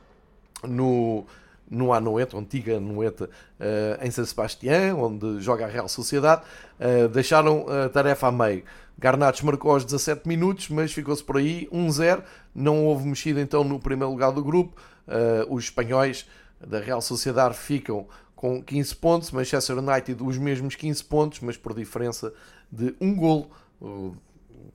no, 0.65 1.27
no 1.71 1.93
Anoeta, 1.93 2.37
antiga 2.37 2.77
Anoeta, 2.77 3.25
uh, 3.25 4.05
em 4.05 4.11
San 4.11 4.25
Sebastião, 4.25 5.03
onde 5.03 5.41
joga 5.41 5.65
a 5.65 5.69
Real 5.69 5.89
Sociedade, 5.89 6.43
uh, 6.81 7.09
deixaram 7.09 7.67
a 7.69 7.89
tarefa 7.89 8.29
a 8.29 8.33
meio. 8.33 8.65
Garnacho 8.99 9.47
marcou 9.47 9.71
aos 9.71 9.85
17 9.85 10.27
minutos, 10.27 10.69
mas 10.69 10.93
ficou-se 10.93 11.23
por 11.23 11.37
aí 11.37 11.69
1-0. 11.73 12.23
Não 12.53 12.85
houve 12.85 13.07
mexida 13.07 13.41
então 13.41 13.63
no 13.63 13.79
primeiro 13.79 14.11
lugar 14.11 14.33
do 14.33 14.43
grupo. 14.43 14.81
Uh, 15.07 15.55
os 15.55 15.65
espanhóis 15.65 16.27
da 16.61 16.81
Real 16.81 17.01
Sociedade 17.01 17.57
ficam 17.57 18.07
com 18.35 18.63
15 18.63 18.97
pontos, 18.97 19.31
Manchester 19.31 19.79
United 19.79 20.23
os 20.23 20.39
mesmos 20.39 20.75
15 20.75 21.05
pontos, 21.05 21.41
mas 21.41 21.57
por 21.57 21.75
diferença 21.75 22.33
de 22.71 22.95
um 23.01 23.15
golo. 23.15 23.51
O 23.81 24.15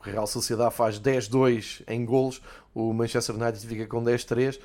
Real 0.01 0.27
Sociedade 0.27 0.73
faz 0.73 0.99
10-2 0.99 1.81
em 1.87 2.03
golos, 2.05 2.41
o 2.73 2.93
Manchester 2.93 3.35
United 3.35 3.65
fica 3.65 3.87
com 3.87 4.03
10-3. 4.03 4.59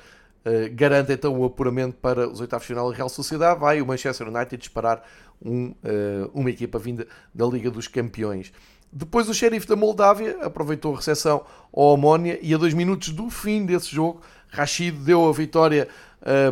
Uh, 0.45 0.73
garante 0.73 1.11
então 1.11 1.37
o 1.37 1.45
apuramento 1.45 1.97
para 1.97 2.27
os 2.29 2.39
oitavos 2.39 2.65
de 2.65 2.73
final 2.73 2.89
da 2.89 2.95
Real 2.95 3.09
Sociedade. 3.09 3.59
Vai 3.59 3.81
o 3.81 3.85
Manchester 3.85 4.27
United 4.27 4.57
disparar 4.57 5.03
um, 5.41 5.67
uh, 5.67 6.31
uma 6.33 6.49
equipa 6.49 6.79
vinda 6.79 7.05
da 7.33 7.45
Liga 7.45 7.69
dos 7.69 7.87
Campeões. 7.87 8.51
Depois 8.91 9.29
o 9.29 9.33
xerife 9.33 9.67
da 9.67 9.75
Moldávia 9.75 10.37
aproveitou 10.41 10.93
a 10.93 10.97
recepção 10.97 11.45
ao 11.71 11.93
Amónia 11.93 12.39
e 12.41 12.53
a 12.53 12.57
dois 12.57 12.73
minutos 12.73 13.09
do 13.09 13.29
fim 13.29 13.63
desse 13.63 13.93
jogo, 13.93 14.21
Rashid 14.47 14.97
deu 14.97 15.29
a 15.29 15.31
vitória 15.31 15.87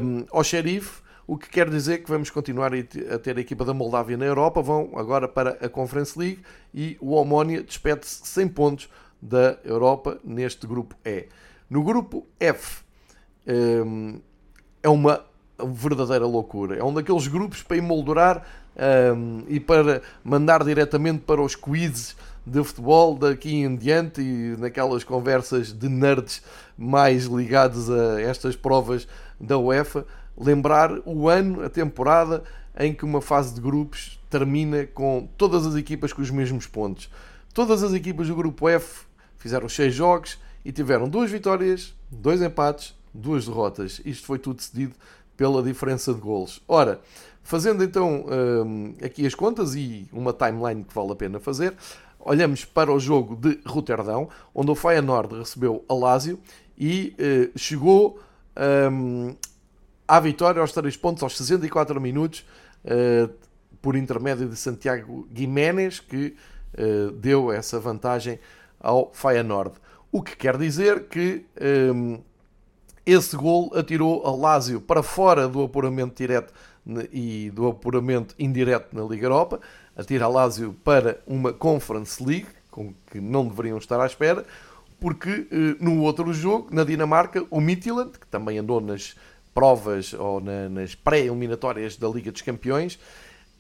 um, 0.02 0.24
ao 0.30 0.44
xerife, 0.44 1.02
o 1.26 1.36
que 1.36 1.50
quer 1.50 1.68
dizer 1.68 2.04
que 2.04 2.10
vamos 2.10 2.30
continuar 2.30 2.72
a 2.74 3.20
ter 3.20 3.38
a 3.38 3.42
equipa 3.42 3.66
da 3.66 3.74
Moldávia 3.74 4.16
na 4.16 4.26
Europa, 4.26 4.62
vão 4.62 4.92
agora 4.96 5.28
para 5.28 5.58
a 5.66 5.68
Conference 5.68 6.18
League 6.18 6.40
e 6.74 6.96
o 7.02 7.20
Amónia 7.20 7.64
despede-se 7.64 8.26
100 8.28 8.48
pontos 8.50 8.90
da 9.20 9.58
Europa 9.64 10.20
neste 10.24 10.68
grupo 10.68 10.96
E. 11.04 11.28
No 11.70 11.84
grupo 11.84 12.26
F, 12.40 12.84
um, 13.48 14.20
é 14.84 14.90
uma 14.90 15.24
verdadeira 15.66 16.26
loucura. 16.26 16.76
É 16.78 16.84
um 16.84 16.94
daqueles 16.94 17.28
grupos 17.28 17.64
para 17.64 17.78
emoldurar 17.78 18.44
um, 19.16 19.44
e 19.48 19.60
para 19.60 20.02
mandar 20.24 20.64
diretamente 20.64 21.20
para 21.20 21.42
os 21.42 21.56
quizzes 21.56 22.16
de 22.46 22.64
futebol 22.64 23.16
daqui 23.16 23.56
em 23.56 23.76
diante 23.76 24.22
e 24.22 24.56
naquelas 24.58 25.04
conversas 25.04 25.74
de 25.74 25.90
nerds 25.90 26.42
mais 26.78 27.26
ligados 27.26 27.90
a 27.90 28.22
estas 28.22 28.56
provas 28.56 29.08
da 29.40 29.58
UEFA, 29.58 30.06
lembrar 30.38 30.92
o 31.06 31.28
ano, 31.28 31.64
a 31.64 31.70
temporada 31.70 32.44
em 32.80 32.94
que 32.94 33.04
uma 33.04 33.22
fase 33.22 33.54
de 33.54 33.60
grupos 33.60 34.20
termina 34.30 34.86
com 34.86 35.28
todas 35.38 35.66
as 35.66 35.76
equipas 35.76 36.14
com 36.14 36.22
os 36.22 36.30
mesmos 36.30 36.68
pontos. 36.68 37.10
Todas 37.54 37.82
as 37.82 37.94
equipas 37.94 38.28
do 38.28 38.36
grupo 38.36 38.70
F 38.70 39.06
fizeram 39.36 39.68
seis 39.68 39.94
jogos 39.94 40.38
e 40.64 40.72
tiveram 40.72 41.10
duas 41.10 41.32
vitórias, 41.32 41.94
dois 42.10 42.42
empates, 42.42 42.96
duas 43.18 43.46
derrotas. 43.46 44.02
Isto 44.06 44.26
foi 44.26 44.40
tudo 44.40 44.58
decidido 44.58 44.96
pela 45.36 45.62
diferença 45.62 46.14
de 46.14 46.20
golos. 46.20 46.62
Ora, 46.68 47.00
fazendo 47.44 47.84
então 47.84 48.26
um, 48.26 48.96
aqui 49.04 49.26
as 49.26 49.36
contas 49.36 49.76
e 49.76 50.08
uma 50.12 50.34
timeline 50.34 50.84
que 50.84 50.94
vale 50.94 51.12
a 51.12 51.16
pena 51.16 51.40
fazer, 51.40 51.76
olhamos 52.20 52.66
para 52.66 52.92
o 52.92 53.00
jogo 53.00 53.36
de 53.36 53.60
Roterdão, 53.66 54.30
onde 54.54 54.72
o 54.72 54.76
Feyenoord 54.76 55.38
recebeu 55.40 55.86
a 55.88 55.94
Lazio 55.94 56.40
e 56.78 57.16
uh, 57.20 57.58
chegou 57.58 58.20
um, 58.92 59.36
à 60.08 60.20
vitória 60.20 60.62
aos 60.62 60.72
3 60.72 60.98
pontos 60.98 61.24
aos 61.24 61.38
64 61.38 62.00
minutos 62.02 62.46
uh, 62.86 63.34
por 63.82 63.96
intermédio 63.96 64.50
de 64.50 64.56
Santiago 64.56 65.28
Guiménez, 65.32 66.00
que 66.00 66.36
uh, 66.78 67.12
deu 67.12 67.52
essa 67.52 67.80
vantagem 67.80 68.40
ao 68.80 69.12
Feyenoord. 69.14 69.74
O 70.12 70.22
que 70.22 70.36
quer 70.36 70.58
dizer 70.58 71.06
que 71.06 71.46
um, 71.94 72.20
esse 73.08 73.38
gol 73.38 73.72
atirou 73.74 74.28
a 74.28 74.36
Lazio 74.36 74.82
para 74.82 75.02
fora 75.02 75.48
do 75.48 75.64
apuramento 75.64 76.18
direto 76.18 76.54
e 77.10 77.50
do 77.52 77.68
apuramento 77.68 78.36
indireto 78.38 78.94
na 78.94 79.02
Liga 79.04 79.26
Europa, 79.26 79.62
atira 79.96 80.26
a 80.26 80.28
Lazio 80.28 80.76
para 80.84 81.18
uma 81.26 81.54
Conference 81.54 82.22
League, 82.22 82.48
com 82.70 82.94
que 83.10 83.22
não 83.22 83.48
deveriam 83.48 83.78
estar 83.78 83.98
à 84.02 84.06
espera, 84.06 84.46
porque 85.00 85.48
no 85.80 86.02
outro 86.02 86.34
jogo, 86.34 86.68
na 86.70 86.84
Dinamarca, 86.84 87.46
o 87.50 87.62
Midtjylland, 87.62 88.12
que 88.20 88.28
também 88.28 88.58
andou 88.58 88.82
nas 88.82 89.16
provas 89.54 90.14
ou 90.14 90.42
na, 90.42 90.68
nas 90.68 90.94
pré-eliminatórias 90.94 91.96
da 91.96 92.10
Liga 92.10 92.30
dos 92.30 92.42
Campeões, 92.42 93.00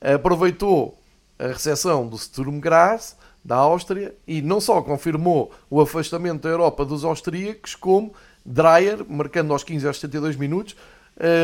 aproveitou 0.01 0.97
a 1.39 1.47
recepção 1.47 2.05
do 2.05 2.17
Sturm 2.17 2.59
Graz 2.59 3.15
da 3.45 3.55
Áustria 3.55 4.13
e 4.27 4.41
não 4.41 4.59
só 4.59 4.81
confirmou 4.81 5.51
o 5.69 5.79
afastamento 5.79 6.41
da 6.41 6.49
Europa 6.49 6.83
dos 6.83 7.05
austríacos, 7.05 7.75
como 7.75 8.13
Dreyer, 8.47 9.05
marcando 9.09 9.51
aos 9.51 9.63
15 9.63 9.85
aos 9.85 9.99
72 9.99 10.37
minutos, 10.37 10.73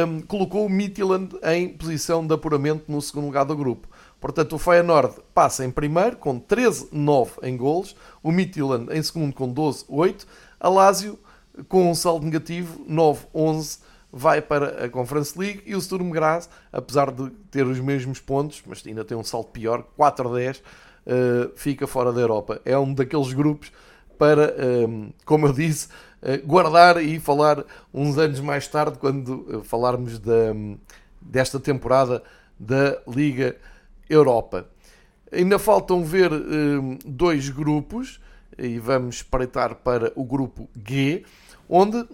um, 0.07 0.21
colocou 0.21 0.65
o 0.65 0.69
Midtjylland 0.69 1.35
em 1.43 1.67
posição 1.67 2.25
de 2.25 2.33
apuramento 2.33 2.85
no 2.87 3.01
segundo 3.01 3.25
lugar 3.25 3.43
do 3.43 3.55
grupo. 3.57 3.89
Portanto, 4.21 4.55
o 4.55 4.57
Feyenoord 4.57 5.15
passa 5.33 5.65
em 5.65 5.71
primeiro 5.71 6.15
com 6.15 6.39
13-9 6.39 7.31
em 7.43 7.57
golos, 7.57 7.93
o 8.21 8.31
Midtjylland 8.31 8.95
em 8.95 9.03
segundo 9.03 9.33
com 9.33 9.53
12-8, 9.53 10.25
a 10.59 10.69
Lazio 10.69 11.19
com 11.67 11.91
um 11.91 11.95
saldo 11.95 12.25
negativo 12.25 12.85
9-11 12.89 13.79
vai 14.15 14.41
para 14.41 14.85
a 14.85 14.89
Conference 14.89 15.37
League 15.37 15.63
e 15.65 15.75
o 15.75 15.81
Sturm 15.81 16.09
Graz, 16.11 16.47
apesar 16.71 17.11
de 17.11 17.31
ter 17.51 17.65
os 17.65 17.79
mesmos 17.79 18.19
pontos, 18.19 18.63
mas 18.65 18.81
ainda 18.85 19.03
tem 19.03 19.17
um 19.17 19.23
salto 19.23 19.51
pior, 19.51 19.83
4-10, 19.99 20.59
uh, 20.59 21.51
fica 21.55 21.87
fora 21.87 22.13
da 22.13 22.21
Europa. 22.21 22.61
É 22.63 22.77
um 22.77 22.93
daqueles 22.93 23.33
grupos 23.33 23.71
para, 24.17 24.55
um, 24.87 25.11
como 25.25 25.47
eu 25.47 25.53
disse, 25.53 25.89
guardar 26.45 27.01
e 27.01 27.19
falar 27.19 27.63
uns 27.93 28.17
anos 28.17 28.39
mais 28.39 28.67
tarde, 28.67 28.97
quando 28.97 29.45
uh, 29.47 29.63
falarmos 29.63 30.21
desta 31.21 31.59
temporada 31.59 32.23
da 32.59 33.01
Liga 33.07 33.55
Europa. 34.09 34.67
Ainda 35.31 35.57
faltam 35.57 36.03
ver 36.03 36.31
um, 36.31 36.97
dois 37.05 37.49
grupos 37.49 38.19
e 38.57 38.77
vamos 38.79 39.15
espreitar 39.15 39.75
para 39.75 40.11
o 40.15 40.23
grupo 40.23 40.69
G, 40.87 41.23
onde 41.67 42.05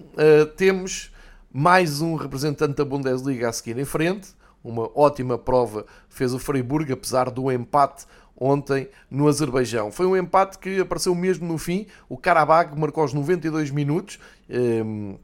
temos 0.56 1.12
mais 1.52 2.00
um 2.00 2.16
representante 2.16 2.76
da 2.76 2.86
Bundesliga 2.86 3.50
a 3.50 3.52
seguir 3.52 3.78
em 3.78 3.84
frente. 3.84 4.30
Uma 4.64 4.90
ótima 4.94 5.38
prova 5.38 5.86
fez 6.08 6.34
o 6.34 6.40
Freiburg, 6.40 6.92
apesar 6.94 7.30
do 7.30 7.52
empate 7.52 8.06
ontem 8.40 8.88
no 9.12 9.28
Azerbaijão. 9.28 9.92
Foi 9.92 10.06
um 10.06 10.16
empate 10.16 10.58
que 10.58 10.80
apareceu 10.80 11.14
mesmo 11.14 11.48
no 11.48 11.58
fim. 11.58 11.86
O 12.08 12.18
Karabakh 12.18 12.74
marcou 12.76 13.02
aos 13.02 13.14
92 13.14 13.70
minutos. 13.70 14.20
Um, 14.50 15.18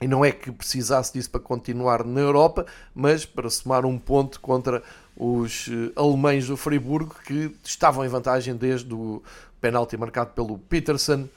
e 0.00 0.06
não 0.06 0.24
é 0.24 0.30
que 0.30 0.50
precisasse 0.52 1.12
disso 1.12 1.30
para 1.30 1.40
continuar 1.40 2.04
na 2.04 2.20
Europa, 2.20 2.66
mas 2.94 3.24
para 3.24 3.50
somar 3.50 3.84
um 3.84 3.98
ponto 3.98 4.40
contra 4.40 4.82
os 5.16 5.68
eh, 5.68 5.90
alemães 5.96 6.46
do 6.46 6.56
Friburgo 6.56 7.16
que 7.26 7.52
estavam 7.64 8.04
em 8.04 8.08
vantagem 8.08 8.54
desde 8.54 8.94
o 8.94 9.20
penalti 9.60 9.96
marcado 9.96 10.30
pelo 10.30 10.56
Peterson 10.56 11.28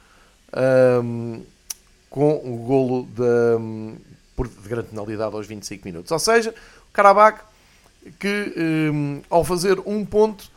um, 1.02 1.42
com 2.08 2.34
o 2.36 2.56
golo 2.58 3.06
de, 3.06 4.60
de 4.62 4.68
grande 4.68 4.90
penalidade 4.90 5.34
aos 5.34 5.48
25 5.48 5.84
minutos. 5.84 6.12
Ou 6.12 6.18
seja, 6.20 6.54
o 6.88 6.92
Karabakh 6.92 7.40
que 8.20 8.54
um, 8.92 9.22
ao 9.28 9.44
fazer 9.44 9.80
um 9.84 10.04
ponto 10.04 10.51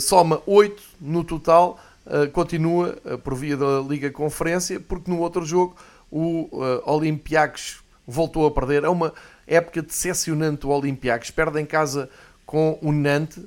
soma 0.00 0.42
8 0.46 0.82
no 1.00 1.24
total, 1.24 1.78
uh, 2.06 2.30
continua 2.30 2.98
uh, 3.04 3.18
por 3.18 3.34
via 3.34 3.56
da 3.56 3.80
Liga 3.80 4.10
Conferência, 4.10 4.80
porque 4.80 5.10
no 5.10 5.18
outro 5.18 5.44
jogo 5.44 5.76
o 6.10 6.48
Olympiacos 6.86 7.80
voltou 8.04 8.44
a 8.44 8.50
perder. 8.50 8.82
É 8.82 8.88
uma 8.88 9.14
época 9.46 9.80
decepcionante 9.80 10.66
o 10.66 10.70
Olympiacos. 10.70 11.30
Perde 11.30 11.60
em 11.60 11.64
casa 11.64 12.10
com 12.44 12.76
o 12.82 12.90
Nantes, 12.90 13.44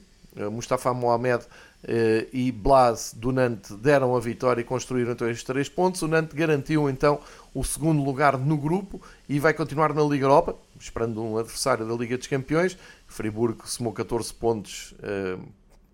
Mustafa 0.50 0.94
Mohamed 0.94 1.44
e 2.32 2.54
Blas 2.54 3.14
do 3.14 3.34
Nantes 3.34 3.72
deram 3.72 4.16
a 4.16 4.20
vitória 4.22 4.62
e 4.62 4.64
construíram 4.64 5.12
então 5.12 5.30
estes 5.30 5.44
três 5.44 5.68
pontos. 5.68 6.02
O 6.04 6.08
Nantes 6.08 6.34
garantiu 6.34 6.90
então 6.90 7.20
o 7.54 7.66
segundo 7.66 8.02
lugar 8.02 8.38
no 8.38 8.56
grupo 8.56 9.02
e 9.28 9.40
vai 9.40 9.54
continuar 9.54 9.94
na 9.94 10.04
Liga 10.04 10.24
Europa, 10.24 10.56
esperando 10.80 11.22
um 11.22 11.38
adversário 11.38 11.86
da 11.86 11.94
Liga 11.94 12.18
dos 12.18 12.28
Campeões. 12.28 12.78
Friburgo 13.08 13.68
somou 13.68 13.92
14 13.92 14.34
pontos 14.34 14.96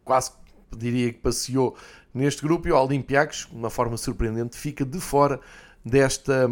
quase 0.09 0.31
diria 0.75 1.13
que 1.13 1.19
passeou 1.19 1.75
neste 2.11 2.41
grupo 2.41 2.67
e 2.67 2.71
o 2.71 2.83
Olympiacos, 2.83 3.47
de 3.47 3.55
uma 3.55 3.69
forma 3.69 3.95
surpreendente, 3.95 4.57
fica 4.57 4.83
de 4.83 4.99
fora 4.99 5.39
desta, 5.85 6.49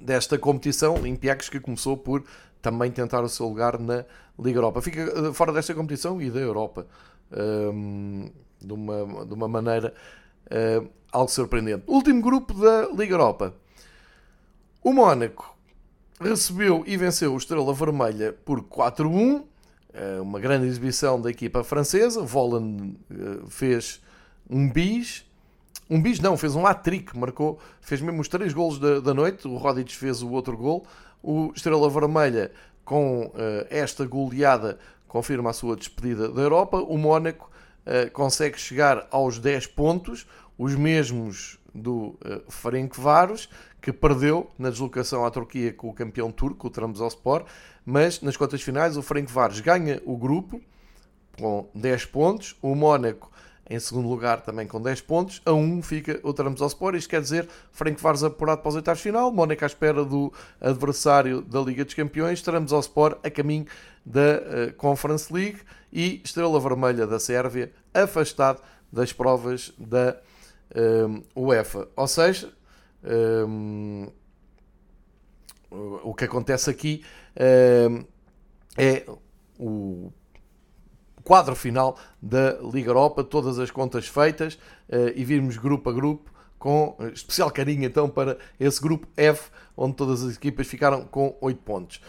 desta 0.00 0.38
competição. 0.38 0.94
Olympiacos 0.94 1.48
que 1.48 1.58
começou 1.58 1.96
por 1.96 2.22
também 2.62 2.92
tentar 2.92 3.24
o 3.24 3.28
seu 3.28 3.48
lugar 3.48 3.76
na 3.80 4.04
Liga 4.38 4.58
Europa. 4.58 4.80
Fica 4.80 5.00
eh, 5.00 5.32
fora 5.32 5.52
desta 5.52 5.74
competição 5.74 6.22
e 6.22 6.30
da 6.30 6.38
Europa. 6.38 6.86
Um, 7.32 8.30
de, 8.60 8.72
uma, 8.72 9.26
de 9.26 9.34
uma 9.34 9.48
maneira 9.48 9.92
uh, 10.46 10.88
algo 11.10 11.30
surpreendente. 11.30 11.82
Último 11.88 12.22
grupo 12.22 12.54
da 12.54 12.88
Liga 12.88 13.14
Europa. 13.14 13.52
O 14.80 14.92
Mónaco 14.92 15.56
recebeu 16.20 16.84
e 16.86 16.96
venceu 16.96 17.34
o 17.34 17.36
Estrela 17.36 17.74
Vermelha 17.74 18.32
por 18.44 18.62
4-1. 18.62 19.44
Eh, 19.98 20.20
uma 20.20 20.38
grande 20.38 20.66
exibição 20.66 21.20
da 21.20 21.28
equipa 21.28 21.64
francesa. 21.64 22.22
Voland 22.22 22.96
eh, 23.10 23.40
fez 23.48 24.00
um 24.48 24.70
bis. 24.70 25.26
Um 25.90 26.00
bis 26.00 26.20
não, 26.20 26.36
fez 26.36 26.54
um 26.54 26.64
hat-trick, 26.64 27.18
marcou, 27.18 27.58
fez 27.80 28.00
mesmo 28.00 28.20
os 28.20 28.28
três 28.28 28.52
golos 28.52 28.78
da, 28.78 29.00
da 29.00 29.12
noite. 29.12 29.48
O 29.48 29.56
Rodic 29.56 29.96
fez 29.96 30.22
o 30.22 30.30
outro 30.30 30.56
gol. 30.56 30.86
O 31.20 31.50
Estrela 31.56 31.90
Vermelha, 31.90 32.52
com 32.84 33.26
uh, 33.26 33.32
esta 33.70 34.06
goleada, 34.06 34.78
confirma 35.08 35.50
a 35.50 35.52
sua 35.52 35.74
despedida 35.74 36.28
da 36.28 36.42
Europa. 36.42 36.76
O 36.76 36.96
Mónaco 36.96 37.50
uh, 37.86 38.10
consegue 38.12 38.60
chegar 38.60 39.08
aos 39.10 39.38
10 39.38 39.66
pontos, 39.68 40.26
os 40.56 40.76
mesmos 40.76 41.58
do 41.74 42.18
uh, 42.24 42.50
Ferencváros, 42.50 43.48
que 43.80 43.92
perdeu 43.92 44.50
na 44.58 44.70
deslocação 44.70 45.24
à 45.24 45.30
Turquia 45.30 45.72
com 45.72 45.88
o 45.88 45.94
campeão 45.94 46.30
turco, 46.30 46.66
o 46.66 46.70
Trabzonspor, 46.70 47.44
mas 47.90 48.20
nas 48.20 48.36
contas 48.36 48.60
finais 48.60 48.98
o 48.98 49.02
Ferencváros 49.02 49.60
ganha 49.60 49.98
o 50.04 50.14
grupo 50.14 50.60
com 51.40 51.70
10 51.74 52.04
pontos, 52.04 52.54
o 52.60 52.74
Mónaco 52.74 53.32
em 53.70 53.80
segundo 53.80 54.06
lugar 54.06 54.42
também 54.42 54.66
com 54.66 54.78
10 54.78 55.00
pontos, 55.00 55.40
a 55.46 55.54
1 55.54 55.80
fica 55.80 56.20
o 56.22 56.34
Trabzonspor, 56.34 56.94
isto 56.94 57.08
quer 57.08 57.22
dizer 57.22 57.48
Ferencváros 57.72 58.22
apurado 58.22 58.60
para 58.60 58.68
os 58.68 58.74
oitavos 58.74 59.00
final, 59.00 59.32
Mónaco 59.32 59.64
à 59.64 59.66
espera 59.66 60.04
do 60.04 60.30
adversário 60.60 61.40
da 61.40 61.60
Liga 61.60 61.82
dos 61.82 61.94
Campeões, 61.94 62.42
Trabzonspor 62.42 63.16
a 63.24 63.30
caminho 63.30 63.64
da 64.04 64.20
uh, 64.20 64.74
Conference 64.76 65.32
League 65.32 65.60
e 65.90 66.20
Estrela 66.22 66.60
Vermelha 66.60 67.06
da 67.06 67.18
Sérvia 67.18 67.72
afastado 67.94 68.60
das 68.92 69.14
provas 69.14 69.72
da 69.78 70.14
um, 70.76 71.22
UEFA. 71.34 71.88
Ou 71.96 72.06
seja, 72.06 72.52
um, 73.02 74.08
o 75.70 76.14
que 76.14 76.24
acontece 76.24 76.68
aqui 76.68 77.02
é 78.76 79.06
o 79.58 80.12
quadro 81.22 81.54
final 81.54 81.98
da 82.22 82.58
Liga 82.72 82.90
Europa, 82.90 83.22
todas 83.22 83.58
as 83.58 83.70
contas 83.70 84.08
feitas 84.08 84.54
uh, 84.88 85.12
e 85.14 85.24
virmos 85.24 85.56
grupo 85.56 85.90
a 85.90 85.92
grupo 85.92 86.32
com 86.58 86.96
especial 87.12 87.50
carinho 87.50 87.84
então 87.84 88.08
para 88.08 88.36
esse 88.58 88.80
grupo 88.80 89.06
F, 89.16 89.50
onde 89.76 89.94
todas 89.94 90.24
as 90.24 90.36
equipas 90.36 90.66
ficaram 90.66 91.04
com 91.04 91.36
8 91.40 91.62
pontos. 91.62 92.00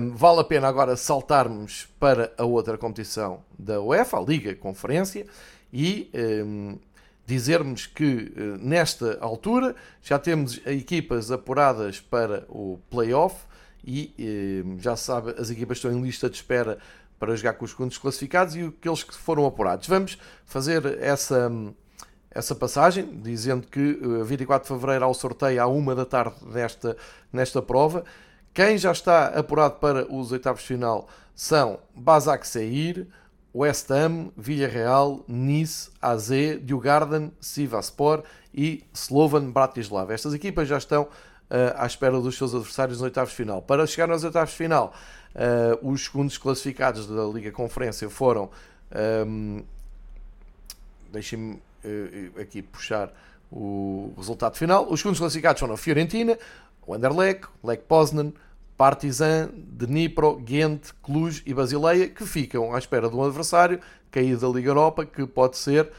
Um, 0.00 0.16
vale 0.16 0.40
a 0.40 0.44
pena 0.44 0.66
agora 0.66 0.96
saltarmos 0.96 1.86
para 2.00 2.32
a 2.36 2.44
outra 2.44 2.76
competição 2.76 3.44
da 3.56 3.80
UEFA, 3.80 4.18
a 4.18 4.20
Liga 4.20 4.54
Conferência, 4.56 5.24
e 5.72 6.10
um, 6.44 6.78
dizermos 7.24 7.86
que 7.86 8.32
eh, 8.36 8.40
nesta 8.58 9.16
altura 9.20 9.76
já 10.02 10.18
temos 10.18 10.60
equipas 10.66 11.30
apuradas 11.30 12.00
para 12.00 12.44
o 12.48 12.80
playoff 12.90 13.46
e 13.84 14.14
eh, 14.18 14.78
já 14.78 14.96
se 14.96 15.04
sabe, 15.04 15.34
as 15.38 15.50
equipas 15.50 15.78
estão 15.78 15.92
em 15.92 16.00
lista 16.00 16.28
de 16.28 16.36
espera 16.36 16.78
para 17.18 17.36
jogar 17.36 17.54
com 17.54 17.64
os 17.64 17.72
segundos 17.72 17.98
classificados 17.98 18.56
e 18.56 18.62
aqueles 18.62 19.02
que 19.02 19.14
foram 19.14 19.44
apurados. 19.44 19.86
Vamos 19.86 20.18
fazer 20.46 20.98
essa, 21.00 21.52
essa 22.30 22.54
passagem, 22.54 23.20
dizendo 23.20 23.66
que 23.66 24.00
24 24.24 24.54
eh, 24.54 24.58
de 24.62 24.68
Fevereiro 24.80 25.04
ao 25.04 25.12
sorteio 25.12 25.62
à 25.62 25.66
uma 25.66 25.94
da 25.94 26.06
tarde 26.06 26.34
nesta, 26.46 26.96
nesta 27.32 27.60
prova. 27.60 28.04
Quem 28.54 28.78
já 28.78 28.90
está 28.90 29.26
apurado 29.26 29.76
para 29.76 30.10
os 30.12 30.32
oitavos 30.32 30.62
de 30.62 30.68
final 30.68 31.08
são 31.34 31.78
Basak 31.94 32.46
Seir, 32.46 33.06
West 33.54 33.90
Ham, 33.90 34.30
Villarreal, 34.36 35.24
Nice, 35.28 35.90
AZ, 36.00 36.30
Diogarden, 36.62 37.32
Sivaspor 37.40 38.22
e 38.54 38.84
Slovan 38.94 39.50
Bratislava. 39.50 40.14
Estas 40.14 40.34
equipas 40.34 40.68
já 40.68 40.78
estão 40.78 41.08
à 41.76 41.86
espera 41.86 42.20
dos 42.20 42.36
seus 42.36 42.54
adversários 42.54 42.98
nos 42.98 43.04
oitavos 43.04 43.30
de 43.30 43.36
final. 43.36 43.60
Para 43.60 43.86
chegar 43.86 44.06
nos 44.06 44.22
oitavos 44.22 44.50
de 44.50 44.56
final, 44.56 44.94
uh, 45.34 45.90
os 45.90 46.04
segundos 46.04 46.38
classificados 46.38 47.06
da 47.06 47.24
Liga 47.24 47.50
Conferência 47.50 48.08
foram. 48.08 48.50
Um, 49.26 49.58
ehm, 49.58 49.64
Deixem-me 51.12 51.54
uh, 51.54 52.40
aqui 52.40 52.62
puxar 52.62 53.12
o 53.50 54.12
resultado 54.16 54.56
final. 54.56 54.86
Os 54.88 55.00
segundos 55.00 55.18
classificados 55.18 55.58
foram 55.58 55.74
a 55.74 55.76
Fiorentina, 55.76 56.38
o 56.86 56.94
Anderlecht, 56.94 57.48
Lech 57.64 57.82
Poznan, 57.88 58.32
Partizan, 58.76 59.50
Dnipro, 59.52 60.36
Ghent, 60.36 60.92
Cluj 61.02 61.42
e 61.44 61.52
Basileia, 61.52 62.08
que 62.08 62.24
ficam 62.24 62.72
à 62.72 62.78
espera 62.78 63.08
de 63.10 63.16
um 63.16 63.24
adversário 63.24 63.80
caído 64.10 64.40
da 64.40 64.48
Liga 64.56 64.70
Europa, 64.70 65.04
que 65.04 65.26
pode 65.26 65.56
ser 65.56 65.90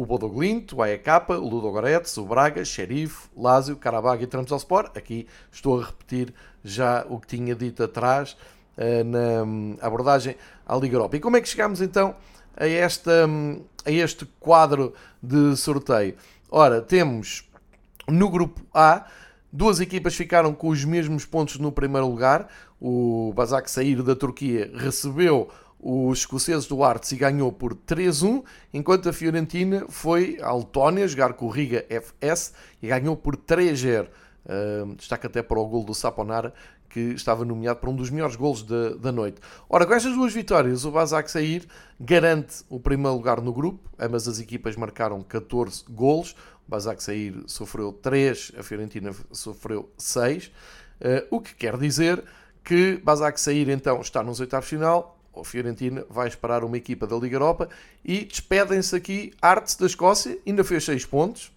o 0.00 0.06
Bodoglint, 0.06 0.72
o 0.72 0.82
AEK, 0.82 1.06
o 1.28 1.46
Ludogorets, 1.46 2.16
o 2.16 2.24
Braga, 2.24 2.64
Sheriff, 2.64 3.28
Lazio, 3.36 3.76
Carabag 3.76 4.24
e 4.24 4.26
Trabzonspor. 4.26 4.90
Aqui 4.94 5.26
estou 5.52 5.78
a 5.78 5.84
repetir 5.84 6.32
já 6.64 7.04
o 7.06 7.20
que 7.20 7.26
tinha 7.26 7.54
dito 7.54 7.82
atrás 7.82 8.34
uh, 8.78 9.04
na 9.04 9.42
um, 9.42 9.76
abordagem 9.78 10.36
à 10.66 10.74
Liga 10.74 10.96
Europa. 10.96 11.18
E 11.18 11.20
como 11.20 11.36
é 11.36 11.40
que 11.42 11.48
chegamos 11.50 11.82
então 11.82 12.14
a, 12.56 12.66
esta, 12.66 13.26
um, 13.26 13.62
a 13.84 13.90
este 13.90 14.24
quadro 14.40 14.94
de 15.22 15.54
sorteio? 15.54 16.14
Ora, 16.50 16.80
temos 16.80 17.46
no 18.08 18.30
grupo 18.30 18.62
A 18.72 19.04
duas 19.52 19.80
equipas 19.80 20.14
ficaram 20.14 20.54
com 20.54 20.68
os 20.68 20.82
mesmos 20.82 21.26
pontos 21.26 21.58
no 21.58 21.70
primeiro 21.70 22.08
lugar. 22.08 22.48
O 22.80 23.34
Basak 23.36 23.70
Sair 23.70 24.02
da 24.02 24.16
Turquia 24.16 24.70
recebeu 24.74 25.50
os 25.82 26.18
escoceses 26.20 26.66
do 26.66 26.84
Arts 26.84 27.10
e 27.12 27.16
ganhou 27.16 27.50
por 27.50 27.74
3-1, 27.74 28.44
enquanto 28.72 29.08
a 29.08 29.12
Fiorentina 29.12 29.86
foi 29.88 30.38
à 30.42 30.54
Letónia 30.54 31.08
jogar 31.08 31.32
com 31.32 31.46
o 31.46 31.48
Riga 31.48 31.86
FS 31.88 32.52
e 32.82 32.88
ganhou 32.88 33.16
por 33.16 33.36
3-0. 33.36 34.06
Uh, 34.44 34.94
destaca 34.94 35.26
até 35.26 35.42
para 35.42 35.58
o 35.58 35.66
gol 35.66 35.84
do 35.84 35.94
Saponara, 35.94 36.52
que 36.88 37.00
estava 37.00 37.44
nomeado 37.44 37.78
para 37.78 37.88
um 37.88 37.96
dos 37.96 38.10
melhores 38.10 38.36
golos 38.36 38.62
da, 38.62 38.90
da 38.90 39.12
noite. 39.12 39.40
Ora, 39.68 39.86
com 39.86 39.94
estas 39.94 40.12
duas 40.12 40.34
vitórias, 40.34 40.84
o 40.84 40.90
Basak 40.90 41.30
Sair 41.30 41.66
garante 41.98 42.64
o 42.68 42.80
primeiro 42.80 43.14
lugar 43.14 43.40
no 43.40 43.52
grupo. 43.52 43.88
Ambas 43.98 44.26
as 44.26 44.40
equipas 44.40 44.76
marcaram 44.76 45.22
14 45.22 45.84
golos. 45.88 46.32
O 46.66 46.70
Basak 46.70 47.02
Sair 47.02 47.42
sofreu 47.46 47.92
3, 47.92 48.52
a 48.58 48.62
Fiorentina 48.62 49.12
sofreu 49.30 49.90
6. 49.96 50.46
Uh, 50.46 50.50
o 51.30 51.40
que 51.40 51.54
quer 51.54 51.78
dizer 51.78 52.24
que 52.64 52.98
Basak 52.98 53.40
Sair 53.40 53.68
então 53.68 54.00
está 54.00 54.22
nos 54.22 54.40
oitavos 54.40 54.68
final, 54.68 55.19
a 55.34 55.44
Fiorentina 55.44 56.04
vai 56.08 56.28
esperar 56.28 56.64
uma 56.64 56.76
equipa 56.76 57.06
da 57.06 57.16
Liga 57.16 57.36
Europa 57.36 57.68
e 58.04 58.24
despedem-se 58.24 58.94
aqui 58.96 59.32
Artes 59.40 59.76
da 59.76 59.86
Escócia, 59.86 60.38
ainda 60.46 60.64
fez 60.64 60.84
6 60.84 61.06
pontos, 61.06 61.52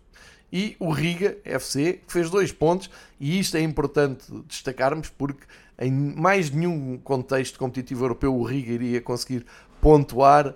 e 0.52 0.76
o 0.80 0.92
Riga 0.92 1.38
FC, 1.44 2.00
fez 2.08 2.30
2 2.30 2.52
pontos, 2.52 2.90
e 3.20 3.40
isto 3.40 3.58
é 3.58 3.62
importante 3.62 4.26
destacarmos 4.48 5.10
porque 5.10 5.46
em 5.80 5.92
mais 5.92 6.52
nenhum 6.52 7.00
contexto 7.04 7.58
competitivo 7.58 8.04
europeu 8.06 8.36
o 8.36 8.44
Riga 8.44 8.72
iria 8.72 9.02
conseguir 9.02 9.46
pontuar 9.82 10.54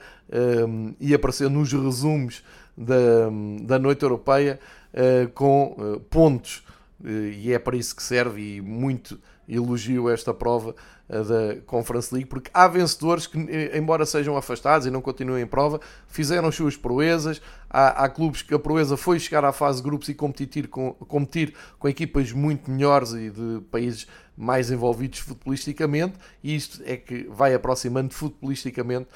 um, 0.67 0.93
e 0.99 1.13
aparecer 1.13 1.49
nos 1.49 1.73
resumos 1.73 2.43
da, 2.77 3.29
da 3.63 3.79
noite 3.79 4.03
europeia 4.03 4.59
uh, 4.93 5.27
com 5.31 5.75
uh, 5.77 5.99
pontos, 6.01 6.63
uh, 7.01 7.07
e 7.07 7.51
é 7.51 7.57
para 7.59 7.75
isso 7.75 7.95
que 7.95 8.03
serve, 8.03 8.57
e 8.57 8.61
muito 8.61 9.19
elogio 9.47 10.09
esta 10.09 10.33
prova 10.33 10.75
da 11.07 11.61
Conference 11.65 12.13
League, 12.13 12.29
porque 12.29 12.51
há 12.53 12.67
vencedores 12.67 13.27
que, 13.27 13.37
eh, 13.49 13.77
embora 13.77 14.05
sejam 14.05 14.35
afastados 14.35 14.85
e 14.85 14.91
não 14.91 14.99
continuem 14.99 15.43
em 15.43 15.47
prova, 15.47 15.79
fizeram 16.05 16.49
as 16.49 16.55
suas 16.55 16.75
proezas. 16.75 17.41
Há, 17.69 18.03
há 18.03 18.09
clubes 18.09 18.41
que 18.41 18.53
a 18.53 18.59
proeza 18.59 18.97
foi 18.97 19.19
chegar 19.19 19.45
à 19.45 19.53
fase 19.53 19.77
de 19.77 19.83
grupos 19.83 20.09
e 20.09 20.13
competir 20.13 20.67
com, 20.67 20.93
competir 20.93 21.53
com 21.79 21.87
equipas 21.87 22.33
muito 22.33 22.69
melhores 22.69 23.13
e 23.13 23.29
de 23.29 23.61
países 23.71 24.05
mais 24.37 24.69
envolvidos 24.69 25.19
futbolisticamente, 25.19 26.13
e 26.43 26.55
isto 26.55 26.81
é 26.85 26.95
que 26.95 27.27
vai 27.29 27.55
aproximando 27.55 28.13
futbolisticamente 28.13 29.07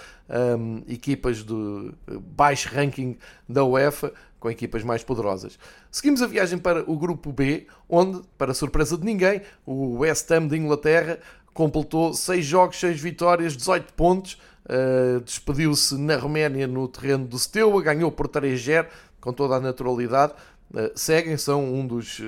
um, 0.57 0.81
equipas 0.87 1.43
de 1.43 1.93
baixo 2.35 2.69
ranking 2.73 3.15
da 3.47 3.63
UEFA 3.63 4.11
com 4.39 4.49
equipas 4.49 4.83
mais 4.83 5.03
poderosas. 5.03 5.59
Seguimos 5.91 6.21
a 6.23 6.27
viagem 6.27 6.57
para 6.57 6.89
o 6.89 6.97
grupo 6.97 7.31
B, 7.31 7.67
onde, 7.87 8.21
para 8.37 8.55
surpresa 8.55 8.97
de 8.97 9.05
ninguém, 9.05 9.41
o 9.63 9.99
West 9.99 10.29
Ham 10.31 10.47
de 10.47 10.57
Inglaterra 10.57 11.19
completou 11.53 12.13
6 12.13 12.43
jogos, 12.43 12.79
6 12.79 12.99
vitórias, 12.99 13.55
18 13.55 13.93
pontos. 13.93 14.41
Uh, 14.65 15.19
Despediu-se 15.21 15.95
na 15.97 16.15
Roménia 16.17 16.65
no 16.65 16.87
terreno 16.87 17.25
do 17.25 17.37
Steaua, 17.37 17.81
ganhou 17.83 18.11
por 18.11 18.27
3-0 18.27 18.87
com 19.19 19.31
toda 19.31 19.55
a 19.55 19.59
naturalidade. 19.59 20.33
Uh, 20.73 20.91
seguem, 20.95 21.37
são 21.37 21.73
um 21.73 21.85
dos 21.85 22.19
uh, 22.19 22.23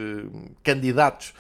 candidatos 0.62 1.34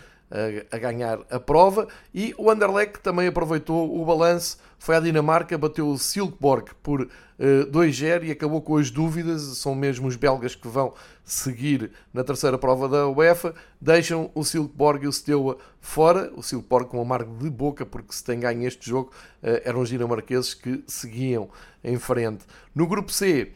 a, 0.72 0.78
ganhar 0.78 1.20
a 1.30 1.40
prova. 1.40 1.88
E 2.14 2.34
o 2.38 2.50
Anderlecht 2.50 3.00
também 3.00 3.28
aproveitou 3.28 4.02
o 4.02 4.04
balanço, 4.04 4.58
foi 4.80 4.96
à 4.96 5.00
Dinamarca, 5.00 5.58
bateu 5.58 5.88
o 5.88 5.98
Silkeborg 5.98 6.72
por 6.82 7.08
2-0 7.40 8.26
e 8.26 8.32
acabou 8.32 8.62
com 8.62 8.78
as 8.78 8.92
dúvidas. 8.92 9.42
São 9.58 9.74
mesmo 9.74 10.08
os 10.08 10.16
belgas 10.16 10.56
que 10.56 10.68
vão 10.68 10.94
seguir 11.24 11.92
na 12.14 12.24
terceira 12.24 12.58
prova 12.58 12.90
da 12.90 13.08
UEFA. 13.08 13.54
Deixam 13.80 14.30
o 14.36 14.44
Silkeborg 14.44 15.06
e 15.06 15.08
o 15.08 15.14
Steaua 15.14 15.58
fora. 15.80 16.32
O 16.36 16.44
Silkeborg 16.44 16.90
com 16.90 16.98
um 16.98 17.02
amargo 17.02 17.38
de 17.38 17.50
boca, 17.50 17.86
porque 17.86 18.14
se 18.14 18.24
tem 18.24 18.40
ganho 18.40 18.68
este 18.68 18.90
jogo, 18.90 19.12
eram 19.42 19.80
os 19.80 19.90
dinamarqueses 19.90 20.54
que 20.54 20.84
seguiam 20.86 21.50
em 21.82 21.98
frente. 21.98 22.46
No 22.76 22.86
grupo 22.86 23.12
C, 23.12 23.52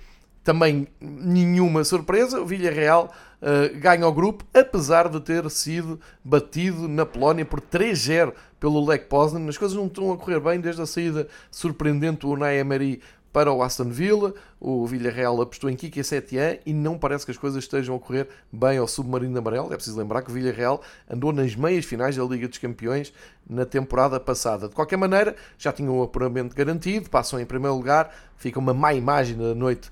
também 0.45 0.87
nenhuma 1.01 1.83
surpresa. 1.83 2.39
O 2.39 2.45
Villarreal 2.45 3.13
uh, 3.41 3.80
ganha 3.80 4.08
o 4.08 4.12
grupo, 4.12 4.45
apesar 4.54 5.10
de 5.10 5.19
ter 5.19 5.50
sido 5.50 6.00
batido 6.23 6.88
na 6.88 7.06
Polónia 7.06 7.45
por 7.45 7.62
3-0 7.62 8.34
pelo 8.60 8.86
Lech 8.86 9.06
Poznan. 9.06 9.47
As 9.47 9.58
coisas 9.58 9.78
não 9.78 9.88
estão 9.88 10.12
a 10.12 10.17
correr 10.17 10.39
bem 10.39 10.60
desde 10.60 10.82
a 10.82 10.86
saída 10.86 11.28
surpreendente 11.52 12.21
do 12.21 12.32
Unai 12.32 12.58
Emery 12.58 13.02
para 13.38 13.52
o 13.52 13.62
Aston 13.62 13.89
Villa. 13.89 14.34
O 14.60 14.88
Villarreal 14.88 15.39
apostou 15.39 15.69
em 15.69 15.76
Kike 15.76 16.04
Setien 16.04 16.60
e 16.65 16.73
não 16.73 16.97
parece 16.97 17.23
que 17.23 17.32
as 17.32 17.38
coisas 17.38 17.63
estejam 17.63 17.95
a 17.95 18.00
correr 18.00 18.28
bem 18.52 18.80
ao 18.80 18.88
submarino 18.88 19.38
amarelo. 19.38 19.71
É 19.71 19.76
preciso 19.76 20.00
lembrar 20.00 20.23
que 20.23 20.32
o 20.32 20.34
Villarreal 20.34 20.82
andou 21.08 21.32
nas 21.32 21.56
meias 21.56 21.86
finais 21.86 22.15
da 22.15 22.23
Liga 22.23 22.47
dos 22.47 22.58
Campeões 22.58 23.13
na 23.47 23.63
temporada 23.63 24.19
passada. 24.19 24.67
De 24.67 24.73
qualquer 24.73 24.97
maneira, 24.97 25.36
já 25.56 25.71
tinham 25.71 26.00
o 26.00 26.04
apuramento 26.04 26.56
garantido, 26.56 27.12
passam 27.12 27.39
em 27.39 27.45
primeiro 27.45 27.76
lugar, 27.76 28.12
fica 28.38 28.58
uma 28.58 28.73
má 28.73 28.93
imagem 28.93 29.38
da 29.38 29.54
noite 29.54 29.91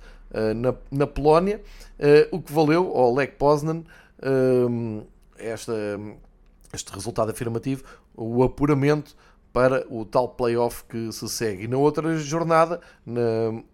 na, 0.53 0.75
na 0.91 1.07
Polónia, 1.07 1.61
uh, 1.99 2.35
o 2.35 2.41
que 2.41 2.51
valeu 2.51 2.91
ao 2.95 3.13
Lech 3.13 3.33
Poznan 3.33 3.83
uh, 4.19 5.05
esta, 5.37 5.73
este 6.73 6.91
resultado 6.93 7.31
afirmativo, 7.31 7.83
o 8.15 8.43
apuramento 8.43 9.15
para 9.53 9.85
o 9.89 10.03
tal 10.03 10.29
playoff 10.29 10.83
que 10.83 11.11
se 11.13 11.29
segue. 11.29 11.63
E 11.63 11.67
na 11.67 11.77
outra 11.77 12.17
jornada, 12.17 12.81
na, 13.05 13.21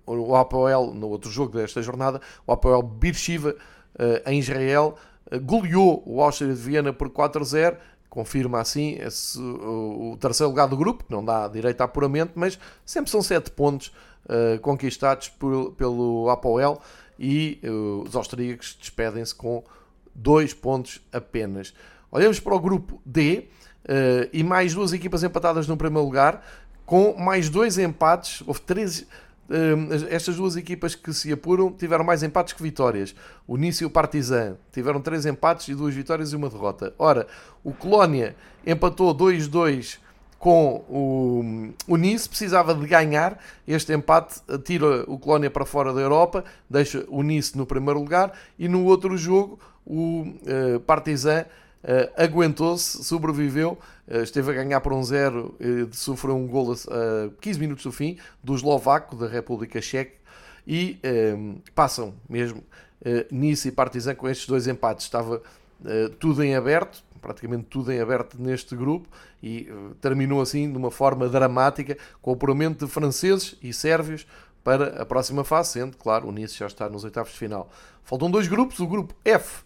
o 0.06 0.36
Apoel, 0.36 0.94
no 0.94 1.10
outro 1.10 1.32
jogo 1.32 1.58
desta 1.58 1.82
jornada, 1.82 2.22
o 2.46 2.52
Apoel 2.52 2.84
Beersheba 2.84 3.56
uh, 3.96 4.30
em 4.30 4.40
Israel 4.40 4.96
goleou 5.44 6.04
o 6.06 6.22
Austria 6.22 6.54
de 6.54 6.60
Viena 6.60 6.92
por 6.92 7.10
4-0, 7.10 7.78
confirma 8.10 8.60
assim 8.60 8.98
esse, 9.00 9.40
o, 9.40 10.12
o, 10.12 10.18
terceiro 10.18 10.50
lugar 10.50 10.68
do 10.68 10.76
grupo, 10.76 11.06
que 11.06 11.12
não 11.12 11.24
dá 11.24 11.48
direito 11.48 11.82
a 11.82 11.86
apuramento, 11.86 12.34
mas 12.36 12.60
sempre 12.86 13.10
são 13.10 13.22
7 13.22 13.52
pontos 13.52 13.94
uh, 14.26 14.60
conquistados 14.60 15.30
por, 15.30 15.74
pelo 15.74 16.30
Apoel 16.30 16.82
e 17.20 17.62
os 18.04 18.16
austríacos 18.16 18.76
despedem-se 18.80 19.36
com 19.36 19.64
2 20.16 20.56
pontos 20.56 21.00
apenas. 21.14 21.72
Olhamos 22.12 22.40
para 22.40 22.56
o 22.56 22.60
grupo 22.60 23.00
D, 23.06 23.48
Uh, 23.82 24.30
e 24.32 24.44
mais 24.44 24.76
duas 24.76 24.94
equipas 24.94 25.24
empatadas 25.24 25.68
no 25.68 25.76
primeiro 25.76 26.06
lugar, 26.06 26.46
com 26.86 27.16
mais 27.18 27.50
dois 27.50 27.78
empates. 27.78 28.44
Houve 28.46 28.62
três. 28.62 29.02
Uh, 29.50 30.08
estas 30.10 30.38
duas 30.38 30.56
equipas 30.56 30.96
que 30.96 31.12
se 31.12 31.32
apuram 31.34 31.72
tiveram 31.72 32.06
mais 32.06 32.24
empates 32.24 32.54
que 32.54 32.62
vitórias. 32.62 33.16
O 33.48 33.58
Nice 33.58 33.84
e 33.84 33.86
o 33.86 33.90
Partizan 33.90 34.56
tiveram 34.72 35.02
três 35.02 35.26
empates 35.26 35.68
e 35.68 35.76
duas 35.76 35.94
vitórias 35.94 36.32
e 36.32 36.36
uma 36.36 36.50
derrota. 36.50 36.94
Ora, 36.98 37.28
o 37.64 37.74
Colónia 37.74 38.36
empatou 38.66 39.14
2-2 39.16 39.98
com 40.42 40.84
o, 40.90 41.72
o 41.88 41.96
Nice, 41.96 42.28
precisava 42.28 42.74
de 42.74 42.88
ganhar. 42.88 43.40
Este 43.68 43.94
empate 43.94 44.42
tira 44.66 45.04
o 45.08 45.20
Colónia 45.20 45.52
para 45.52 45.66
fora 45.66 45.94
da 45.94 46.02
Europa, 46.02 46.44
deixa 46.68 47.06
o 47.10 47.22
Nice 47.22 47.56
no 47.56 47.64
primeiro 47.64 48.00
lugar. 48.00 48.34
E 48.58 48.68
no 48.68 48.84
outro 48.86 49.16
jogo, 49.16 49.60
o 49.86 50.24
uh, 50.24 50.80
Partizan 50.82 51.46
Uh, 51.82 52.14
aguentou-se, 52.16 53.04
sobreviveu, 53.04 53.76
uh, 54.08 54.18
esteve 54.18 54.52
a 54.52 54.54
ganhar 54.54 54.80
por 54.82 54.94
um 54.94 55.04
zero, 55.04 55.56
uh, 55.60 55.92
sofreu 55.92 56.38
um 56.38 56.46
gol 56.46 56.74
a 56.74 56.76
15 57.42 57.60
minutos 57.60 57.84
do 57.84 57.92
fim, 57.92 58.20
do 58.44 58.54
eslovaco 58.54 59.16
da 59.16 59.28
República 59.28 59.82
Checa, 59.82 60.14
e 60.68 61.00
passam 61.74 62.14
mesmo 62.30 62.64
Nice 63.32 63.68
e 63.68 63.72
Partizan 63.72 64.14
com 64.14 64.30
estes 64.30 64.46
dois 64.46 64.68
empates. 64.68 65.06
Estava 65.06 65.42
tudo 66.20 66.44
em 66.44 66.56
aberto, 66.56 67.04
praticamente 67.22 67.66
tudo 67.70 67.92
em 67.92 68.00
aberto 68.00 68.42
neste 68.42 68.76
grupo, 68.76 69.08
e 69.42 69.70
terminou 70.02 70.42
assim 70.42 70.72
de 70.72 70.78
uma 70.78 70.92
forma 70.92 71.30
dramática, 71.30 71.98
com 72.22 72.32
o 72.32 72.34
apuramento 72.34 72.86
de 72.86 72.92
franceses 72.92 73.56
e 73.62 73.72
sérvios 73.72 74.26
para 74.64 75.02
a 75.02 75.06
próxima 75.06 75.44
fase, 75.44 75.74
sendo, 75.74 75.98
claro, 75.98 76.28
o 76.28 76.32
Nice 76.32 76.58
já 76.58 76.68
está 76.68 76.90
nos 76.90 77.04
oitavos 77.04 77.32
de 77.32 77.38
final. 77.38 77.70
Faltam 78.04 78.30
dois 78.30 78.48
grupos, 78.48 78.80
o 78.80 78.88
grupo 78.88 79.16
F. 79.24 79.64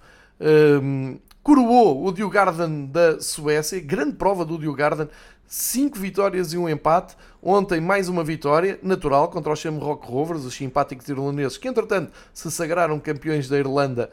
Coroou 1.46 2.04
o 2.04 2.12
Diogarden 2.12 2.88
da 2.88 3.22
Suécia, 3.22 3.80
grande 3.80 4.14
prova 4.14 4.44
do 4.44 4.58
Diogarden, 4.58 5.08
5 5.46 5.96
vitórias 6.00 6.54
e 6.54 6.58
um 6.58 6.68
empate. 6.68 7.16
Ontem 7.40 7.80
mais 7.80 8.10
uma 8.10 8.24
vitória, 8.24 8.80
natural, 8.82 9.30
contra 9.30 9.54
os 9.54 9.60
Shamrock 9.60 10.08
Rovers, 10.08 10.44
os 10.44 10.56
simpáticos 10.56 11.08
irlandeses, 11.08 11.56
que 11.56 11.68
entretanto 11.68 12.12
se 12.34 12.50
sagraram 12.50 13.00
campeões 13.00 13.48
da 13.48 13.60
Irlanda 13.60 14.10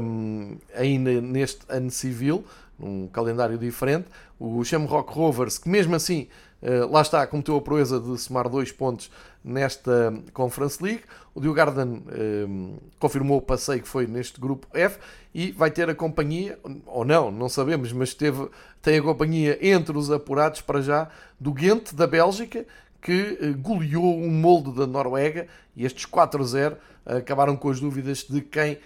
um, 0.00 0.56
ainda 0.74 1.20
neste 1.20 1.60
ano 1.68 1.90
civil, 1.90 2.42
num 2.78 3.08
calendário 3.08 3.58
diferente. 3.58 4.06
O 4.38 4.62
Shamrock 4.64 5.12
Rovers, 5.12 5.58
que 5.58 5.68
mesmo 5.68 5.94
assim 5.94 6.28
Uh, 6.62 6.90
lá 6.90 7.02
está, 7.02 7.26
cometeu 7.26 7.56
a 7.56 7.60
proeza 7.60 8.00
de 8.00 8.18
somar 8.18 8.48
dois 8.48 8.72
pontos 8.72 9.10
nesta 9.44 10.12
Conference 10.32 10.82
League. 10.82 11.02
O 11.34 11.40
Diogarden 11.40 12.02
uh, 12.02 12.82
confirmou 12.98 13.38
o 13.38 13.42
passeio 13.42 13.82
que 13.82 13.88
foi 13.88 14.06
neste 14.06 14.40
grupo 14.40 14.66
F 14.72 14.98
e 15.34 15.52
vai 15.52 15.70
ter 15.70 15.90
a 15.90 15.94
companhia, 15.94 16.58
ou 16.86 17.04
não, 17.04 17.30
não 17.30 17.48
sabemos, 17.48 17.92
mas 17.92 18.14
teve, 18.14 18.48
tem 18.80 18.98
a 18.98 19.02
companhia 19.02 19.58
entre 19.60 19.96
os 19.96 20.10
apurados 20.10 20.62
para 20.62 20.80
já 20.80 21.08
do 21.38 21.52
Ghent 21.52 21.92
da 21.92 22.06
Bélgica, 22.06 22.66
que 23.02 23.38
uh, 23.40 23.58
goleou 23.58 24.18
um 24.18 24.30
molde 24.30 24.72
da 24.72 24.86
Noruega 24.86 25.46
e 25.76 25.84
estes 25.84 26.06
4-0 26.06 26.76
acabaram 27.04 27.54
com 27.54 27.68
as 27.68 27.78
dúvidas 27.78 28.26
de 28.28 28.40
quem 28.40 28.78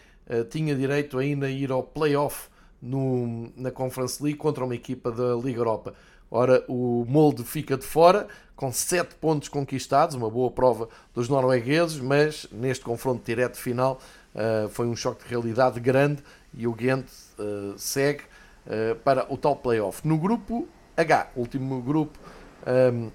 tinha 0.51 0.75
direito 0.77 1.19
ainda 1.19 1.47
a 1.47 1.51
ir 1.51 1.73
ao 1.73 1.83
play-off 1.83 2.51
no, 2.83 3.53
na 3.57 3.71
Conference 3.71 4.23
League 4.23 4.39
contra 4.39 4.65
uma 4.65 4.75
equipa 4.75 5.11
da 5.11 5.35
Liga 5.35 5.61
Europa. 5.61 5.95
Ora, 6.31 6.65
o 6.69 7.05
molde 7.09 7.43
fica 7.43 7.77
de 7.77 7.85
fora, 7.85 8.29
com 8.55 8.73
7 8.73 9.17
pontos 9.17 9.49
conquistados, 9.49 10.15
uma 10.15 10.31
boa 10.31 10.51
prova 10.51 10.89
dos 11.15 11.29
noruegueses, 11.29 11.99
mas 11.99 12.47
neste 12.53 12.85
confronto 12.85 13.25
direto 13.25 13.57
final 13.57 14.01
uh, 14.35 14.69
foi 14.69 14.87
um 14.87 14.95
choque 14.95 15.25
de 15.25 15.31
realidade 15.31 15.81
grande 15.81 16.23
e 16.55 16.67
o 16.67 16.73
Ghent 16.73 17.07
uh, 17.39 17.77
segue 17.77 18.23
uh, 18.67 18.95
para 19.03 19.27
o 19.33 19.37
tal 19.37 19.57
playoff. 19.57 20.07
No 20.07 20.19
grupo 20.19 20.69
H, 20.97 21.31
último 21.35 21.81
grupo 21.81 22.19
um, 22.93 23.11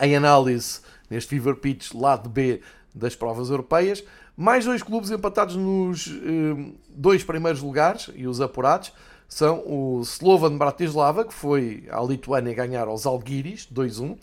em 0.00 0.16
análise 0.16 0.80
neste 1.08 1.28
Fever 1.28 1.56
Pitch, 1.56 1.92
lado 1.94 2.28
B 2.28 2.60
das 2.94 3.14
provas 3.14 3.50
europeias, 3.50 4.02
mais 4.40 4.64
dois 4.64 4.82
clubes 4.82 5.10
empatados 5.10 5.54
nos 5.54 6.06
um, 6.06 6.72
dois 6.88 7.22
primeiros 7.22 7.60
lugares 7.60 8.08
e 8.14 8.26
os 8.26 8.40
apurados 8.40 8.90
são 9.28 9.58
o 9.66 10.00
Slovan 10.00 10.56
Bratislava, 10.56 11.26
que 11.26 11.34
foi 11.34 11.84
à 11.90 12.00
Lituânia 12.00 12.54
ganhar 12.54 12.88
aos 12.88 13.04
Algiris 13.04 13.68
2-1, 13.70 14.16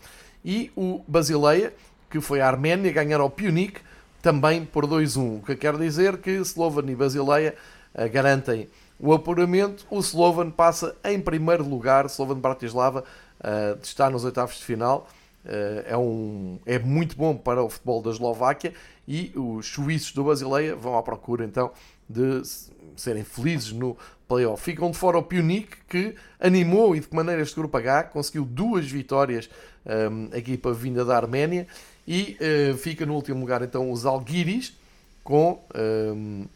e 0.44 0.72
o 0.74 1.04
Basileia, 1.06 1.72
que 2.10 2.20
foi 2.20 2.40
à 2.40 2.48
Arménia 2.48 2.90
ganhar 2.90 3.20
ao 3.20 3.30
Punic 3.30 3.80
também 4.20 4.64
por 4.64 4.88
2-1. 4.88 5.38
O 5.38 5.42
que 5.44 5.54
quer 5.54 5.76
dizer 5.76 6.16
que 6.16 6.32
Slovan 6.32 6.90
e 6.90 6.96
Basileia 6.96 7.54
uh, 7.94 8.10
garantem 8.10 8.68
o 8.98 9.12
apuramento. 9.12 9.86
O 9.88 10.00
Slovan 10.00 10.50
passa 10.50 10.96
em 11.04 11.20
primeiro 11.20 11.62
lugar, 11.62 12.06
Slovan 12.06 12.40
Bratislava 12.40 13.04
uh, 13.38 13.78
está 13.80 14.10
nos 14.10 14.24
oitavos 14.24 14.56
de 14.56 14.64
final. 14.64 15.08
Uh, 15.44 15.82
é, 15.86 15.96
um, 15.96 16.58
é 16.66 16.78
muito 16.78 17.16
bom 17.16 17.34
para 17.34 17.62
o 17.62 17.70
futebol 17.70 18.02
da 18.02 18.10
Eslováquia 18.10 18.74
e 19.06 19.32
os 19.34 19.66
suíços 19.66 20.12
do 20.12 20.24
Basileia 20.24 20.76
vão 20.76 20.98
à 20.98 21.02
procura 21.02 21.44
então 21.44 21.70
de 22.08 22.42
serem 22.96 23.24
felizes 23.24 23.72
no 23.72 23.96
playoff. 24.26 24.62
Ficam 24.62 24.90
de 24.90 24.98
fora 24.98 25.16
o 25.16 25.22
Punic, 25.22 25.68
que 25.88 26.14
animou 26.38 26.94
e 26.94 27.00
de 27.00 27.08
que 27.08 27.16
maneira 27.16 27.40
este 27.40 27.54
grupo 27.54 27.76
H 27.76 28.04
conseguiu 28.04 28.44
duas 28.44 28.90
vitórias, 28.90 29.48
um, 29.86 30.28
a 30.32 30.38
equipa 30.38 30.72
vinda 30.72 31.04
da 31.04 31.16
Arménia, 31.16 31.66
e 32.06 32.36
uh, 32.40 32.76
fica 32.76 33.06
no 33.06 33.14
último 33.14 33.40
lugar 33.40 33.62
então 33.62 33.90
os 33.90 34.04
Algiris, 34.04 34.76
com. 35.22 35.62
Um, 35.74 36.46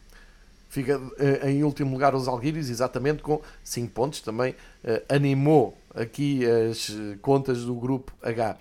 fica 0.73 0.97
uh, 0.97 1.47
em 1.47 1.63
último 1.63 1.91
lugar 1.91 2.15
os 2.15 2.27
Algiris, 2.27 2.69
exatamente 2.69 3.21
com 3.21 3.41
5 3.63 3.91
pontos, 3.93 4.21
também 4.21 4.53
uh, 4.83 5.13
animou 5.13 5.77
aqui 5.93 6.43
as 6.45 6.91
contas 7.21 7.63
do 7.63 7.75
grupo 7.75 8.11
H. 8.21 8.57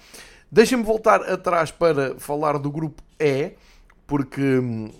Deixem-me 0.50 0.84
voltar 0.84 1.22
atrás 1.22 1.70
para 1.70 2.14
falar 2.18 2.58
do 2.58 2.70
grupo 2.70 3.02
E, 3.18 3.52
porque 4.06 4.58
hum, 4.58 4.90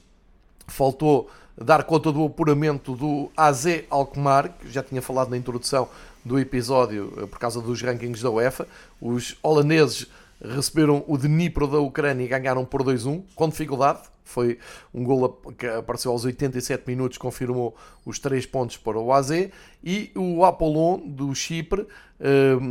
faltou 0.67 1.29
dar 1.57 1.85
conta 1.85 2.11
do 2.11 2.25
apuramento 2.25 2.97
do 2.97 3.31
AZ 3.37 3.67
Alkmaar, 3.91 4.51
que 4.59 4.71
já 4.71 4.83
tinha 4.83 5.03
falado 5.03 5.29
na 5.29 5.37
introdução 5.37 5.89
do 6.25 6.39
episódio 6.39 7.13
eh, 7.19 7.27
por 7.27 7.39
causa 7.39 7.61
dos 7.61 7.83
rankings 7.83 8.23
da 8.23 8.31
UEFA. 8.31 8.67
Os 9.01 9.37
holandeses 9.43 10.07
receberam 10.41 11.05
o 11.07 11.19
Dnipro 11.19 11.67
da 11.67 11.79
Ucrânia 11.79 12.25
e 12.25 12.29
ganharam 12.29 12.65
por 12.65 12.83
2-1, 12.83 13.23
com 13.35 13.49
dificuldade. 13.49 14.01
Foi 14.25 14.59
um 14.95 15.05
gol 15.05 15.41
que 15.57 15.67
apareceu 15.67 16.13
aos 16.13 16.25
87 16.25 16.85
minutos, 16.87 17.19
confirmou 17.19 17.75
os 18.05 18.19
3 18.19 18.47
pontos 18.47 18.77
para 18.77 18.99
o 18.99 19.13
AZ. 19.13 19.31
E 19.85 20.11
o 20.15 20.45
Apollon, 20.45 20.99
do 20.99 21.35
Chipre, 21.35 21.83
um, 21.83 21.87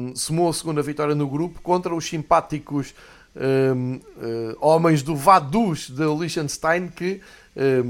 ehm, 0.10 0.16
somou 0.16 0.50
a 0.50 0.54
segunda 0.54 0.82
vitória 0.82 1.14
no 1.14 1.28
grupo 1.28 1.62
contra 1.62 1.94
os 1.94 2.06
simpáticos 2.06 2.94
um, 3.36 3.42
ehm, 3.42 3.96
uh, 3.96 4.02
eh, 4.22 4.56
homens 4.60 5.02
do 5.04 5.16
Vaduz 5.16 5.90
de 5.90 6.06
Liechtenstein, 6.06 6.88
que 6.90 7.22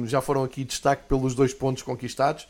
já 0.06 0.22
foram 0.22 0.44
aqui 0.44 0.64
destaque 0.64 1.08
pelos 1.08 1.36
dois 1.36 1.54
pontos 1.54 1.84
conquistados. 1.84 2.48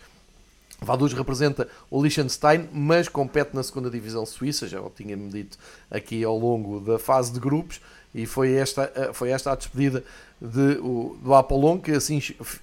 Vaduz 0.84 1.13
representa 1.13 1.67
o 1.91 2.02
Liechtenstein, 2.02 2.67
mas 2.74 3.08
compete 3.08 3.54
na 3.54 3.62
segunda 3.62 3.88
divisão 3.88 4.26
suíça, 4.26 4.67
já 4.67 4.82
o 4.82 4.89
tinha-me 4.89 5.30
dito 5.30 5.56
aqui 5.91 6.24
ao 6.24 6.36
longo 6.36 6.80
da 6.80 6.97
fase 6.97 7.32
de 7.32 7.39
grupos, 7.39 7.80
e 8.13 8.26
foi 8.26 8.54
esta, 8.54 8.91
eh, 8.95 9.12
foi 9.13 9.30
esta 9.30 9.52
a 9.52 9.56
despedida 9.56 10.04
de, 10.41 10.80
o, 10.82 11.17
do 11.21 11.34
Apollon, 11.34 11.80
que 11.80 11.91
assim 11.91 12.19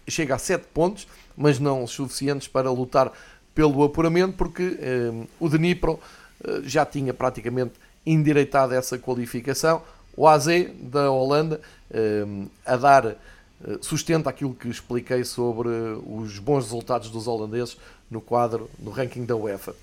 chega 0.07 0.35
a 0.35 0.39
7 0.39 0.67
pontos, 0.75 1.07
mas 1.37 1.59
não 1.59 1.87
suficientes 1.87 2.49
para 2.49 2.71
lutar 2.71 3.13
pelo 3.55 3.83
apuramento, 3.83 4.35
porque 4.37 4.79
um, 5.13 5.27
o 5.41 5.49
Dnipro 5.49 5.93
uh, 5.93 6.63
já 6.65 6.85
tinha 6.87 7.13
praticamente 7.13 7.73
endireitado 8.07 8.75
essa 8.75 8.99
qualificação. 8.99 9.83
O 10.17 10.27
AZ 10.27 10.47
da 10.81 11.11
Holanda 11.11 11.61
um, 12.27 12.47
a 12.65 12.77
dar 12.77 13.17
eh, 13.65 13.79
sustenta 13.81 14.31
aquilo 14.31 14.55
que 14.55 14.69
expliquei 14.69 15.25
sobre 15.25 15.69
os 15.69 16.39
bons 16.39 16.65
resultados 16.65 17.11
dos 17.11 17.27
holandeses 17.27 17.77
no 18.11 18.21
quadro 18.21 18.71
no 18.79 18.91
ranking 18.91 19.25
da 19.25 19.35
UEFA. 19.35 19.75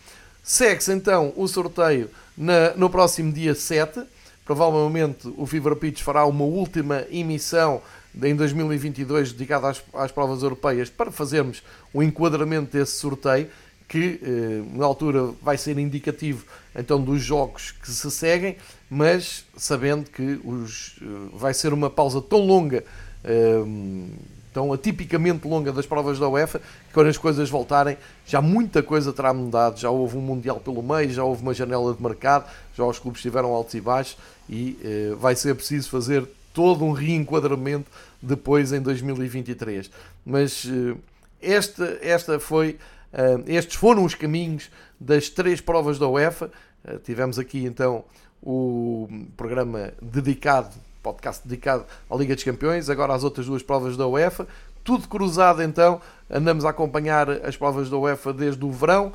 Segue-se 0.42 0.94
então 0.94 1.34
o 1.36 1.48
sorteio 1.48 2.10
na, 2.38 2.74
no 2.76 2.90
próximo 2.90 3.32
dia 3.32 3.54
7. 3.54 4.04
Provavelmente 4.46 5.34
o 5.38 5.46
Fever 5.46 5.76
Pitch 5.76 6.02
fará 6.02 6.26
uma 6.26 6.46
última 6.46 7.04
emissão 7.12 7.82
em 8.24 8.36
2022 8.36 9.32
dedicada 9.32 9.70
às, 9.70 9.84
às 9.94 10.12
provas 10.12 10.44
europeias 10.44 10.90
para 10.90 11.12
fazermos 11.12 11.64
o 11.94 12.02
enquadramento 12.02 12.78
desse 12.78 12.94
sorteio 12.94 13.50
que 13.88 14.20
eh, 14.24 14.64
na 14.74 14.86
altura 14.86 15.34
vai 15.42 15.58
ser 15.58 15.78
indicativo 15.78 16.46
então 16.76 17.02
dos 17.02 17.22
jogos 17.22 17.72
que 17.72 17.90
se 17.92 18.10
seguem, 18.10 18.58
mas 18.90 19.46
sabendo 19.56 20.10
que 20.10 20.40
os, 20.44 20.96
eh, 21.02 21.06
vai 21.34 21.54
ser 21.54 21.74
uma 21.74 21.90
pausa 21.90 22.22
tão 22.22 22.40
longa 22.40 22.84
tão 24.56 24.72
atipicamente 24.72 25.46
longa 25.46 25.74
das 25.74 25.86
provas 25.86 26.18
da 26.18 26.30
UEFA, 26.30 26.60
que 26.60 26.94
quando 26.94 27.08
as 27.08 27.18
coisas 27.18 27.50
voltarem, 27.50 27.98
já 28.26 28.42
muita 28.42 28.82
coisa 28.82 29.12
terá 29.12 29.34
mudado. 29.34 29.78
Já 29.78 29.90
houve 29.90 30.16
um 30.16 30.22
Mundial 30.22 30.62
pelo 30.62 30.82
meio, 30.82 31.10
já 31.10 31.26
houve 31.26 31.42
uma 31.42 31.54
janela 31.54 31.94
de 31.94 32.02
mercado, 32.02 32.50
já 32.74 32.86
os 32.86 32.98
clubes 32.98 33.22
tiveram 33.22 33.54
altos 33.54 33.74
e 33.74 33.82
baixos 33.82 34.18
e 34.50 34.80
uh, 35.12 35.18
vai 35.18 35.36
ser 35.36 35.54
preciso 35.56 35.90
fazer 35.90 36.26
todo 36.54 36.86
um 36.86 36.94
reenquadramento 36.94 37.92
depois 38.22 38.72
em 38.72 38.80
2023. 38.80 39.92
Mas 40.26 40.64
uh, 40.64 40.98
esta, 41.42 42.00
esta 42.02 42.40
foi, 42.40 42.80
uh, 43.12 43.44
estes 43.48 43.76
foram 43.76 44.06
os 44.06 44.16
caminhos 44.16 44.70
das 44.98 45.28
três 45.28 45.60
provas 45.60 46.00
da 46.00 46.08
UEFA. 46.08 46.50
tivemos 47.04 47.38
aqui 47.38 47.66
então 47.66 48.06
o 48.42 49.10
programa 49.36 49.92
dedicado 50.02 50.74
podcast 51.06 51.48
dedicado 51.48 51.86
à 52.10 52.16
Liga 52.16 52.34
dos 52.34 52.44
Campeões, 52.44 52.90
agora 52.90 53.14
às 53.14 53.24
outras 53.24 53.46
duas 53.46 53.62
provas 53.62 53.96
da 53.96 54.08
UEFA. 54.08 54.48
Tudo 54.84 55.08
cruzado 55.08 55.62
então, 55.62 56.02
andamos 56.28 56.66
a 56.66 56.72
acompanhar 56.72 57.30
as 57.30 57.56
provas 57.56 57.92
da 57.92 57.98
UEFA 57.98 58.34
desde 58.34 58.66
o 58.66 58.72
verão 58.72 59.14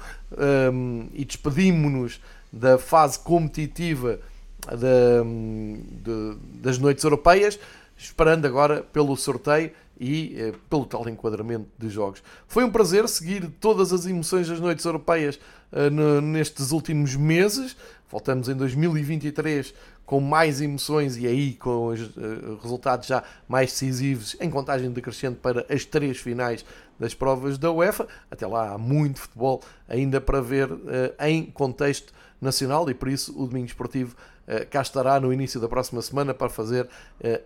um, 0.73 1.09
e 1.13 1.25
despedimos-nos 1.25 2.21
da 2.53 2.79
fase 2.79 3.19
competitiva 3.19 4.21
da, 4.67 5.23
de, 5.25 6.37
das 6.61 6.79
noites 6.79 7.03
europeias, 7.03 7.59
esperando 7.97 8.47
agora 8.47 8.83
pelo 8.93 9.17
sorteio 9.17 9.73
e 9.99 10.35
eh, 10.39 10.55
pelo 10.69 10.87
tal 10.87 11.07
enquadramento 11.09 11.69
de 11.79 11.91
jogos. 11.91 12.23
Foi 12.49 12.65
um 12.65 12.71
prazer 12.71 13.07
seguir 13.07 13.51
todas 13.61 13.93
as 13.93 14.07
emoções 14.07 14.49
das 14.49 14.59
noites 14.59 14.85
europeias 14.85 15.39
eh, 15.73 15.91
nestes 16.23 16.73
últimos 16.73 17.15
meses. 17.15 17.77
Voltamos 18.11 18.49
em 18.49 18.55
2023 18.55 19.75
com 20.11 20.19
mais 20.19 20.61
emoções 20.61 21.17
e 21.17 21.25
aí 21.25 21.55
com 21.55 21.87
os 21.87 22.01
uh, 22.01 22.59
resultados 22.61 23.07
já 23.07 23.23
mais 23.47 23.71
decisivos 23.71 24.37
em 24.41 24.51
contagem 24.51 24.91
decrescente 24.91 25.37
para 25.37 25.65
as 25.73 25.85
três 25.85 26.19
finais 26.19 26.65
das 26.99 27.15
provas 27.15 27.57
da 27.57 27.71
UEFA. 27.71 28.09
Até 28.29 28.45
lá 28.45 28.73
há 28.73 28.77
muito 28.77 29.21
futebol 29.21 29.63
ainda 29.89 30.21
para 30.21 30.41
ver 30.41 30.69
uh, 30.73 30.81
em 31.21 31.45
contexto 31.45 32.13
nacional 32.41 32.91
e 32.91 32.95
por 32.95 33.09
isso 33.09 33.41
o 33.41 33.47
Domingo 33.47 33.67
Esportivo 33.67 34.17
uh, 34.49 34.67
cá 34.69 34.83
estará 34.83 35.21
no 35.21 35.33
início 35.33 35.61
da 35.61 35.69
próxima 35.69 36.03
semana 36.03 36.35
para 36.35 36.49
fazer 36.49 36.89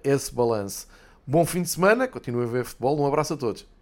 esse 0.02 0.34
balanço. 0.34 0.88
Bom 1.26 1.44
fim 1.44 1.60
de 1.60 1.68
semana, 1.68 2.08
continue 2.08 2.44
a 2.44 2.48
ver 2.48 2.64
futebol, 2.64 2.98
um 2.98 3.06
abraço 3.06 3.34
a 3.34 3.36
todos. 3.36 3.73